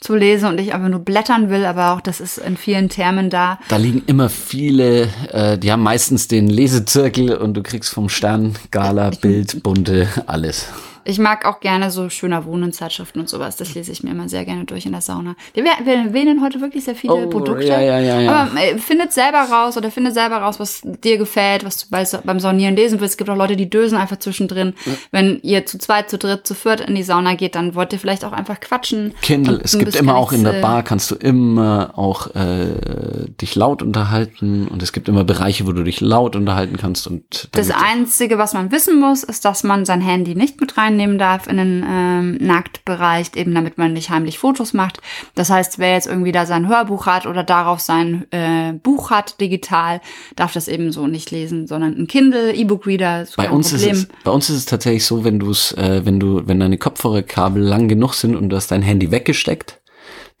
zu 0.00 0.14
lesen 0.14 0.48
und 0.50 0.60
ich 0.60 0.74
aber 0.74 0.88
nur 0.90 1.00
blättern 1.00 1.48
will, 1.48 1.64
aber 1.64 1.92
auch 1.92 2.00
das 2.00 2.20
ist 2.20 2.36
in 2.36 2.58
vielen 2.58 2.90
Termen 2.90 3.30
da. 3.30 3.58
Da 3.68 3.78
liegen 3.78 4.02
immer 4.06 4.28
viele, 4.28 5.08
äh, 5.32 5.56
die 5.56 5.72
haben 5.72 5.82
meistens 5.82 6.28
den 6.28 6.48
Lesezirkel 6.48 7.34
und 7.36 7.54
du 7.54 7.62
kriegst 7.62 7.90
vom 7.90 8.10
Stern 8.10 8.54
Gala, 8.70 9.10
Bild, 9.10 9.62
bunte, 9.62 10.08
alles. 10.26 10.68
Ich 11.04 11.18
mag 11.18 11.44
auch 11.44 11.60
gerne 11.60 11.90
so 11.90 12.08
schöner 12.08 12.44
Wohnenzeitschriften 12.44 13.20
und 13.20 13.28
sowas. 13.28 13.56
Das 13.56 13.74
lese 13.74 13.92
ich 13.92 14.02
mir 14.02 14.10
immer 14.10 14.28
sehr 14.28 14.44
gerne 14.44 14.64
durch 14.64 14.86
in 14.86 14.92
der 14.92 15.00
Sauna. 15.00 15.36
Wir, 15.52 15.64
wir 15.64 16.12
wählen 16.12 16.40
heute 16.42 16.60
wirklich 16.60 16.84
sehr 16.84 16.94
viele 16.94 17.14
oh, 17.14 17.28
Produkte. 17.28 17.66
Ja, 17.66 17.80
ja, 17.80 17.98
ja, 17.98 18.20
ja. 18.20 18.32
Aber 18.32 18.60
äh, 18.60 18.78
findet 18.78 19.12
selber 19.12 19.40
raus 19.40 19.76
oder 19.76 19.90
findet 19.90 20.14
selber 20.14 20.38
raus, 20.38 20.58
was 20.58 20.80
dir 20.82 21.18
gefällt, 21.18 21.64
was 21.64 21.78
du 21.78 21.90
bei, 21.90 22.04
beim 22.24 22.40
Saunieren 22.40 22.76
lesen 22.76 23.00
willst. 23.00 23.14
Es 23.14 23.16
gibt 23.18 23.30
auch 23.30 23.36
Leute, 23.36 23.56
die 23.56 23.68
dösen 23.68 23.98
einfach 23.98 24.18
zwischendrin. 24.18 24.74
Ja. 24.84 24.92
Wenn 25.10 25.40
ihr 25.42 25.66
zu 25.66 25.78
zweit, 25.78 26.08
zu 26.08 26.18
dritt, 26.18 26.46
zu 26.46 26.54
viert 26.54 26.80
in 26.80 26.94
die 26.94 27.02
Sauna 27.02 27.34
geht, 27.34 27.54
dann 27.54 27.74
wollt 27.74 27.92
ihr 27.92 27.98
vielleicht 27.98 28.24
auch 28.24 28.32
einfach 28.32 28.60
quatschen. 28.60 29.14
Kindle, 29.22 29.60
es 29.62 29.78
gibt 29.78 29.94
immer 29.96 30.16
auch 30.16 30.32
in 30.32 30.44
der 30.44 30.60
Bar, 30.60 30.82
kannst 30.82 31.10
du 31.10 31.16
immer 31.16 31.92
auch 31.96 32.34
äh, 32.34 33.28
dich 33.40 33.54
laut 33.54 33.82
unterhalten 33.82 34.68
und 34.68 34.82
es 34.82 34.92
gibt 34.92 35.08
immer 35.08 35.24
Bereiche, 35.24 35.66
wo 35.66 35.72
du 35.72 35.82
dich 35.82 36.00
laut 36.00 36.36
unterhalten 36.36 36.76
kannst. 36.76 37.06
und 37.06 37.48
Das 37.52 37.70
Einzige, 37.70 38.38
was 38.38 38.54
man 38.54 38.72
wissen 38.72 38.98
muss, 38.98 39.22
ist, 39.22 39.44
dass 39.44 39.64
man 39.64 39.84
sein 39.84 40.00
Handy 40.00 40.34
nicht 40.34 40.60
mit 40.60 40.76
rein 40.78 40.93
reinnehmen 40.94 41.18
darf 41.18 41.46
in 41.46 41.56
den 41.56 41.84
ähm, 41.86 42.36
Nacktbereich, 42.40 43.34
eben 43.34 43.54
damit 43.54 43.78
man 43.78 43.92
nicht 43.92 44.10
heimlich 44.10 44.38
Fotos 44.38 44.72
macht. 44.72 45.00
Das 45.34 45.50
heißt, 45.50 45.78
wer 45.78 45.92
jetzt 45.92 46.06
irgendwie 46.06 46.32
da 46.32 46.46
sein 46.46 46.68
Hörbuch 46.68 47.06
hat 47.06 47.26
oder 47.26 47.42
darauf 47.42 47.80
sein 47.80 48.26
äh, 48.30 48.72
Buch 48.72 49.10
hat, 49.10 49.40
digital, 49.40 50.00
darf 50.36 50.52
das 50.52 50.68
eben 50.68 50.92
so 50.92 51.06
nicht 51.06 51.30
lesen, 51.30 51.66
sondern 51.66 51.96
ein 51.98 52.06
Kindle, 52.06 52.54
E-Book-Reader. 52.54 53.26
Bei 53.36 53.50
uns 53.50 53.72
ist 53.72 53.86
es, 53.86 54.08
bei 54.22 54.30
uns 54.30 54.48
ist 54.48 54.56
es 54.56 54.66
tatsächlich 54.66 55.04
so, 55.04 55.24
wenn 55.24 55.38
du 55.38 55.50
es, 55.50 55.72
äh, 55.72 56.02
wenn 56.04 56.20
du, 56.20 56.46
wenn 56.46 56.60
deine 56.60 56.78
Kopfhörerkabel 56.78 57.62
lang 57.62 57.88
genug 57.88 58.14
sind 58.14 58.36
und 58.36 58.48
du 58.48 58.56
hast 58.56 58.70
dein 58.70 58.82
Handy 58.82 59.10
weggesteckt, 59.10 59.80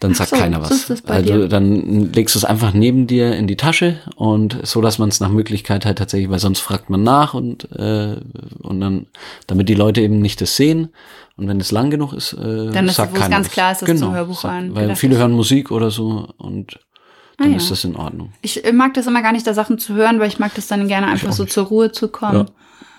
dann 0.04 0.14
sagt 0.14 0.30
so, 0.30 0.36
keiner 0.36 0.60
was. 0.60 0.86
So 0.86 0.94
also 1.06 1.48
dann 1.48 2.12
legst 2.12 2.34
du 2.34 2.38
es 2.38 2.44
einfach 2.44 2.72
neben 2.72 3.06
dir 3.06 3.34
in 3.34 3.46
die 3.46 3.56
Tasche 3.56 3.98
und 4.16 4.58
so, 4.62 4.80
dass 4.80 4.98
man 4.98 5.08
es 5.08 5.20
nach 5.20 5.30
Möglichkeit 5.30 5.86
halt 5.86 5.98
tatsächlich, 5.98 6.30
weil 6.30 6.38
sonst 6.38 6.60
fragt 6.60 6.90
man 6.90 7.02
nach 7.02 7.34
und 7.34 7.70
äh, 7.72 8.16
und 8.60 8.80
dann, 8.80 9.06
damit 9.46 9.68
die 9.68 9.74
Leute 9.74 10.00
eben 10.00 10.20
nicht 10.20 10.40
das 10.40 10.56
sehen 10.56 10.90
und 11.36 11.48
wenn 11.48 11.58
es 11.60 11.72
lang 11.72 11.90
genug 11.90 12.12
ist, 12.12 12.34
äh, 12.34 12.70
dann 12.70 12.86
ist 12.86 12.96
sagt 12.96 13.16
es 13.16 13.28
ganz 13.28 13.46
was. 13.46 13.52
klar, 13.52 13.72
ist 13.72 13.82
das 13.82 13.86
genau, 13.86 14.06
zum 14.06 14.14
Hörbuch 14.14 14.44
rein. 14.44 14.74
Weil 14.74 14.94
viele 14.96 15.16
hören 15.16 15.32
Musik 15.32 15.70
oder 15.70 15.90
so 15.90 16.28
und 16.36 16.78
dann 17.38 17.48
ah, 17.48 17.50
ja. 17.50 17.56
ist 17.56 17.70
das 17.70 17.82
in 17.84 17.96
Ordnung. 17.96 18.32
Ich 18.42 18.62
mag 18.72 18.94
das 18.94 19.06
immer 19.06 19.22
gar 19.22 19.32
nicht, 19.32 19.46
da 19.46 19.54
Sachen 19.54 19.78
zu 19.78 19.94
hören, 19.94 20.20
weil 20.20 20.28
ich 20.28 20.38
mag 20.38 20.54
das 20.54 20.68
dann 20.68 20.86
gerne 20.86 21.08
einfach 21.08 21.32
so 21.32 21.44
zur 21.44 21.64
Ruhe 21.64 21.90
zu 21.90 22.08
kommen. 22.08 22.46
Ja. 22.46 22.46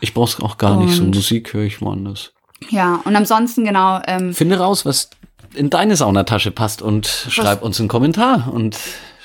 Ich 0.02 0.14
brauch's 0.14 0.42
auch 0.42 0.58
gar 0.58 0.78
und 0.78 0.86
nicht, 0.86 0.98
so 0.98 1.04
Musik 1.04 1.54
höre 1.54 1.64
ich 1.64 1.82
woanders. 1.82 2.34
Ja, 2.70 3.02
und 3.06 3.16
ansonsten 3.16 3.64
genau. 3.64 4.02
Ähm, 4.08 4.34
Finde 4.34 4.58
raus, 4.58 4.86
was 4.86 5.10
in 5.56 5.70
deine 5.70 5.96
Saunatasche 5.96 6.52
passt 6.52 6.82
und 6.82 7.08
schreib 7.08 7.62
uns 7.62 7.80
einen 7.80 7.90
Kommentar 7.90 8.52
und 8.54 8.78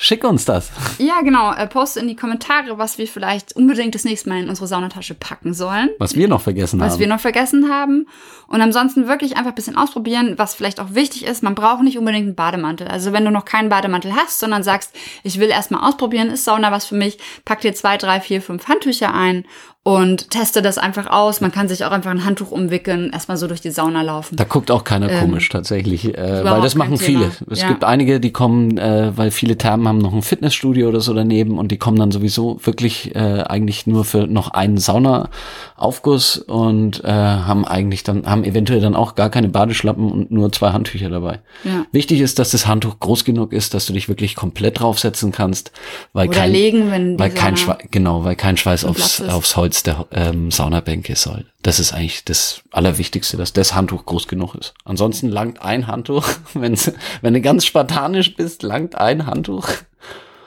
Schick 0.03 0.25
uns 0.25 0.47
das. 0.47 0.71
Ja, 0.97 1.21
genau. 1.21 1.53
Äh, 1.53 1.67
poste 1.67 2.01
in 2.01 2.09
die 2.09 2.17
Kommentare, 2.17 2.79
was 2.79 2.97
wir 2.97 3.07
vielleicht 3.07 3.55
unbedingt 3.55 3.95
das 3.95 4.05
nächste 4.05 4.31
Mal 4.31 4.41
in 4.41 4.49
unsere 4.49 4.67
Saunatasche 4.67 5.13
packen 5.13 5.53
sollen. 5.53 5.91
Was 5.99 6.15
wir 6.15 6.27
noch 6.27 6.41
vergessen 6.41 6.81
was 6.81 6.95
haben. 6.95 7.01
wir 7.01 7.07
noch 7.07 7.21
vergessen 7.21 7.71
haben. 7.71 8.07
Und 8.49 8.63
ansonsten 8.63 9.09
wirklich 9.09 9.37
einfach 9.37 9.51
ein 9.51 9.55
bisschen 9.55 9.77
ausprobieren, 9.77 10.39
was 10.39 10.55
vielleicht 10.55 10.81
auch 10.81 10.95
wichtig 10.95 11.27
ist. 11.27 11.43
Man 11.43 11.55
braucht 11.55 11.83
nicht 11.83 11.99
unbedingt 11.99 12.25
einen 12.25 12.35
Bademantel. 12.35 12.89
Also 12.89 13.13
wenn 13.13 13.27
du 13.27 13.31
noch 13.31 13.45
keinen 13.45 13.69
Bademantel 13.69 14.17
hast, 14.17 14.41
sondern 14.41 14.63
sagst, 14.63 14.97
ich 15.23 15.39
will 15.39 15.51
erstmal 15.51 15.87
ausprobieren, 15.87 16.31
ist 16.31 16.47
Sauna 16.47 16.73
was 16.73 16.87
für 16.87 16.95
mich, 16.95 17.19
pack 17.45 17.61
dir 17.61 17.75
zwei, 17.75 17.99
drei, 17.99 18.23
vier, 18.23 18.41
fünf 18.41 18.69
Handtücher 18.69 19.13
ein 19.13 19.45
und 19.83 20.31
teste 20.31 20.61
das 20.61 20.77
einfach 20.77 21.07
aus. 21.11 21.41
Man 21.41 21.53
kann 21.53 21.67
sich 21.67 21.87
auch 21.87 21.91
einfach 21.91 22.11
ein 22.11 22.27
Handtuch 22.27 22.51
umwickeln, 22.51 23.11
erstmal 23.15 23.39
so 23.39 23.47
durch 23.47 23.63
die 23.63 23.71
Sauna 23.71 24.03
laufen. 24.03 24.37
Da 24.37 24.45
guckt 24.45 24.71
auch 24.71 24.85
keiner 24.85 25.09
komisch 25.09 25.49
tatsächlich, 25.49 26.05
äh, 26.19 26.45
weil 26.45 26.57
Ähm, 26.57 26.63
das 26.63 26.75
machen 26.75 26.99
viele. 26.99 27.31
Es 27.51 27.63
Ja. 27.63 27.69
gibt 27.69 27.83
einige, 27.85 28.21
die 28.21 28.31
kommen, 28.31 28.77
äh, 28.77 29.17
weil 29.17 29.31
viele 29.31 29.57
Thermen 29.57 29.89
haben 29.89 29.97
noch 29.99 30.13
ein 30.13 30.21
Fitnessstudio 30.21 30.87
oder 30.89 31.01
so 31.01 31.15
daneben 31.15 31.59
und 31.59 31.73
die 31.73 31.79
kommen 31.79 31.99
dann 31.99 32.11
sowieso 32.11 32.59
wirklich 32.63 33.15
äh, 33.17 33.43
eigentlich 33.43 33.87
nur 33.87 34.05
für 34.05 34.27
noch 34.27 34.49
einen 34.51 34.77
Saunaaufguss 34.77 36.37
und 36.37 37.03
äh, 37.05 37.09
haben 37.11 37.65
eigentlich 37.65 38.03
dann, 38.03 38.27
haben 38.27 38.45
eventuell 38.45 38.81
dann 38.83 38.95
auch 38.95 39.15
gar 39.15 39.31
keine 39.31 39.49
Badeschlappen 39.49 40.13
und 40.13 40.31
nur 40.31 40.53
zwei 40.53 40.73
Handtücher 40.73 41.09
dabei. 41.09 41.41
Ja. 41.65 41.87
Wichtig 41.91 42.21
ist, 42.21 42.39
dass 42.39 42.51
das 42.51 42.67
Handtuch 42.67 43.01
groß 43.01 43.25
genug 43.25 43.55
ist, 43.55 43.73
dass 43.73 43.87
du 43.87 43.95
dich 43.95 44.11
wirklich 44.11 44.37
komplett 44.37 44.81
draufsetzen 44.81 45.33
kannst, 45.33 45.73
weil 46.13 46.29
Oder 46.29 46.41
kein, 46.41 46.53
legen, 46.53 47.19
weil 47.19 47.31
kein 47.31 47.57
Schweiß, 47.57 47.79
genau, 47.91 48.25
weil 48.25 48.37
kein 48.37 48.59
Schweiß 48.59 48.85
aufs, 48.85 49.23
aufs 49.23 49.57
Holz 49.57 49.70
der 49.71 50.07
ähm, 50.11 50.51
Saunabänke 50.51 51.17
soll. 51.17 51.47
Das 51.63 51.79
ist 51.81 51.93
eigentlich 51.93 52.25
das 52.25 52.63
Allerwichtigste, 52.71 53.37
dass 53.37 53.53
das 53.53 53.75
Handtuch 53.75 54.07
groß 54.07 54.29
genug 54.29 54.55
ist. 54.55 54.75
Ansonsten 54.85 55.29
langt 55.29 55.63
ein 55.63 55.87
Handtuch, 55.87 56.27
wenn's, 56.55 56.93
wenn 57.23 57.35
du 57.35 57.41
ganz 57.41 57.65
spartanisch 57.65 58.37
bist, 58.37 58.63
langt 58.63 58.95
ein 58.97 59.27
Handtuch. 59.27 59.69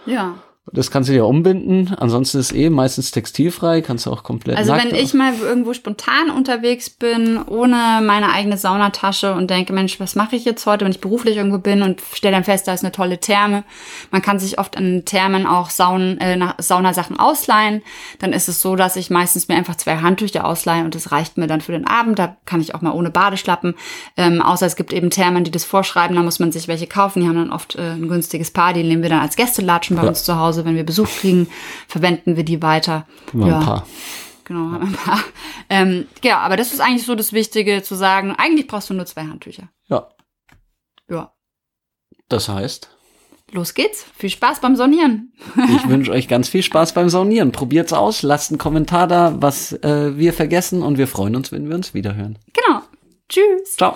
Ja. 0.05 0.35
Das 0.72 0.89
kannst 0.91 1.10
du 1.10 1.13
dir 1.13 1.25
umbinden. 1.25 1.93
Ansonsten 1.98 2.39
ist 2.39 2.55
eh 2.55 2.70
meistens 2.70 3.12
textilfrei, 3.12 3.82
kannst 3.82 4.05
du 4.05 4.12
auch 4.12 4.24
komplett 4.24 4.55
Also 4.58 4.72
wenn 4.74 4.96
ich 4.96 5.13
mal 5.13 5.34
irgendwo 5.38 5.74
spontan 5.74 6.29
unterwegs 6.34 6.89
bin, 6.89 7.38
ohne 7.46 8.00
meine 8.01 8.32
eigene 8.32 8.55
Saunatasche 8.58 9.34
und 9.34 9.50
denke, 9.50 9.74
Mensch, 9.74 10.00
was 10.00 10.15
mache 10.15 10.38
ich 10.38 10.46
jetzt 10.46 10.65
heute, 10.65 10.86
wenn 10.86 10.93
ich 10.93 11.01
beruflich 11.01 11.36
irgendwo 11.36 11.58
bin 11.58 11.82
und 11.82 12.01
stelle 12.13 12.36
dann 12.36 12.46
fest, 12.46 12.65
da 12.65 12.74
ist 12.74 12.82
eine 12.82 12.93
tolle 12.93 13.17
Therme. 13.20 13.65
Man 14.10 14.22
kann 14.22 14.39
sich 14.39 14.58
oft 14.58 14.77
in 14.77 15.03
Thermen 15.03 15.46
auch 15.46 15.70
Saunen, 15.70 16.17
äh, 16.22 16.38
nach- 16.38 16.55
Saunasachen 16.60 17.20
ausleihen. 17.20 17.82
Dann 18.20 18.32
ist 18.32 18.48
es 18.48 18.62
so, 18.62 18.77
dass 18.77 18.96
ich 18.96 19.10
meistens 19.10 19.50
mir 19.50 19.55
einfach 19.55 19.75
zwei 19.75 19.98
Handtücher 19.98 20.46
ausleihe 20.46 20.86
und 20.86 20.96
das 20.96 21.12
reicht 21.12 21.38
mir 21.38 21.48
dann 21.48 21.60
für 21.60 21.74
den 21.74 21.86
Abend. 21.86 22.17
Da 22.20 22.38
kann 22.46 22.62
ich 22.62 22.74
auch 22.74 22.79
mal 22.82 22.93
ohne 22.93 23.10
Badeschlappen. 23.12 23.75
Ähm, 24.15 24.41
außer 24.41 24.65
es 24.65 24.77
gibt 24.77 24.93
eben 24.93 25.10
Thermen, 25.10 25.43
die 25.43 25.51
das 25.51 25.65
vorschreiben, 25.65 26.15
da 26.15 26.24
muss 26.24 26.39
man 26.39 26.53
sich 26.53 26.70
welche 26.70 26.88
kaufen. 26.88 27.22
Die 27.22 27.27
haben 27.27 27.36
dann 27.36 27.51
oft 27.51 27.75
äh, 27.75 27.82
ein 27.96 28.08
günstiges 28.08 28.51
Paar, 28.51 28.72
die 28.72 28.84
nehmen 28.84 29.01
wir 29.03 29.10
dann 29.10 29.20
als 29.20 29.36
Gästelatschen 29.36 29.98
bei 29.98 30.03
Ja. 30.03 30.08
uns 30.08 30.24
zu 30.24 30.38
Hause. 30.39 30.52
Wenn 30.65 30.75
wir 30.75 30.86
Besuch 30.86 31.07
kriegen, 31.10 31.48
verwenden 31.88 32.36
wir 32.38 32.43
die 32.43 32.62
weiter. 32.62 33.07
Immer 33.33 33.57
ein 33.60 33.65
paar. 33.65 33.88
Genau, 34.45 34.72
haben 34.72 34.88
ein 34.88 34.93
paar. 34.93 35.19
Ähm, 35.69 36.05
ja, 36.24 36.39
aber 36.39 36.57
das 36.57 36.74
ist 36.74 36.81
eigentlich 36.81 37.05
so 37.05 37.15
das 37.15 37.31
Wichtige 37.33 37.81
zu 37.81 37.95
sagen. 37.95 38.33
Eigentlich 38.38 38.67
brauchst 38.67 38.89
du 38.89 38.93
nur 38.93 39.05
zwei 39.05 39.24
Handtücher. 39.24 39.69
Ja, 39.88 40.10
Ja. 41.10 41.33
das 42.29 42.50
heißt, 42.50 42.89
Los 43.51 43.75
geht's. 43.75 44.05
Viel 44.17 44.31
Spaß 44.31 44.62
beim 44.62 44.75
Sonieren. 44.75 45.31
ich 45.55 45.88
wünsche 45.88 46.12
euch 46.12 46.27
ganz 46.27 46.50
viel 46.50 46.63
Spaß 46.63 46.93
beim 46.93 47.07
Saunieren. 47.10 47.51
Probiert's 47.51 47.93
aus, 47.93 48.24
lasst 48.24 48.50
einen 48.50 48.57
Kommentar 48.57 49.07
da, 49.07 49.36
was 49.39 49.74
äh, 49.74 50.17
wir 50.17 50.33
vergessen 50.33 50.81
und 50.81 50.98
wir 50.98 51.07
freuen 51.07 51.36
uns, 51.36 51.51
wenn 51.51 51.69
wir 51.69 51.75
uns 51.75 51.93
wiederhören. 51.93 52.39
Genau. 52.53 52.81
Tschüss. 53.29 53.75
Ciao. 53.77 53.95